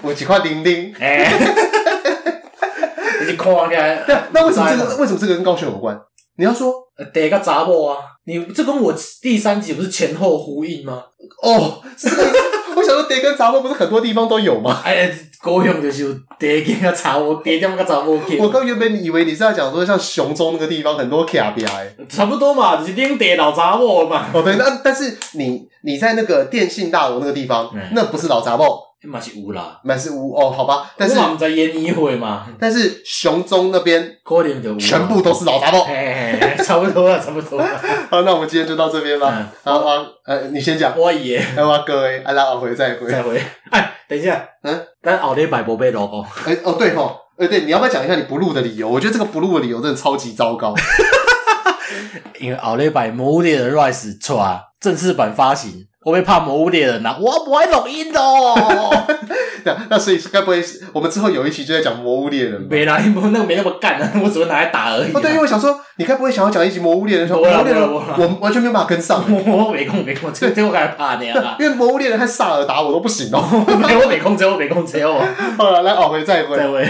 [0.04, 1.32] 有几块零零， 哎，
[3.20, 4.04] 你是看起来。
[4.06, 6.00] 对，那为什么这个为什么这个跟高雄有关？
[6.38, 6.74] 你要说
[7.14, 11.04] 第一个查某啊，你这跟我第三集不是前后呼应吗？
[11.44, 12.08] 哦，是，
[12.76, 14.82] 我想说第一个查某不是很多地方都有吗？
[14.86, 15.12] 哎，
[15.42, 18.20] 高雄就是第一个查某，第一点个查某。
[18.40, 24.28] 我刚原本以为你是要讲说像雄中那个地方很多卡比埃，差不多嘛，就是领地老查某嘛。
[24.34, 28.91] 哦，对，那但是你你在那个电信大楼那个地方，那不是老查某。
[29.04, 35.88] 嘛是有啦，嘛是有哦，好吧，但是我们在演一会嘛，但是熊中那边可能就全部都是老杂包，
[36.64, 37.68] 差不多了，差不多了。
[38.12, 39.48] 好，那我们今天就到这边吧。
[39.64, 40.98] 好啊，呃，你先讲。
[40.98, 43.42] 我爷，来吧，各位，啊，来，回再回，再回。
[43.72, 46.24] 哎，等一下，嗯，但后礼拜无买 logo。
[46.46, 48.88] 哎，哦，对吼，哎，对，你要不要讲一下你不录的理由？
[48.88, 50.76] 我觉得这个不录的理由真的超级糟糕。
[52.40, 55.88] 因为后礼拜《魔物猎人 Rise》出啊，正式版发行。
[56.04, 58.56] 我会怕魔物猎人呐，我不会录音哦。
[59.64, 62.60] 那那所以该不会是我们之后有一期就在讲魔物猎人？
[62.68, 63.00] 没啦，
[63.32, 65.12] 那个没那么干啊， 我只会拿来打而已。
[65.14, 67.28] 哦，对，因为我想说，你该不会想要讲一集魔物猎人？
[67.28, 69.24] 魔物猎人，我完全没有办法跟上。
[69.30, 71.56] 我没空，没空，这这我该怕你啊！
[71.60, 73.44] 因为魔物猎人和萨尔达我都不行哦。
[73.68, 75.24] 没有没空，只有没空，只有我。
[75.56, 76.58] 好了，来，奥回再回。
[76.58, 76.88] 再回。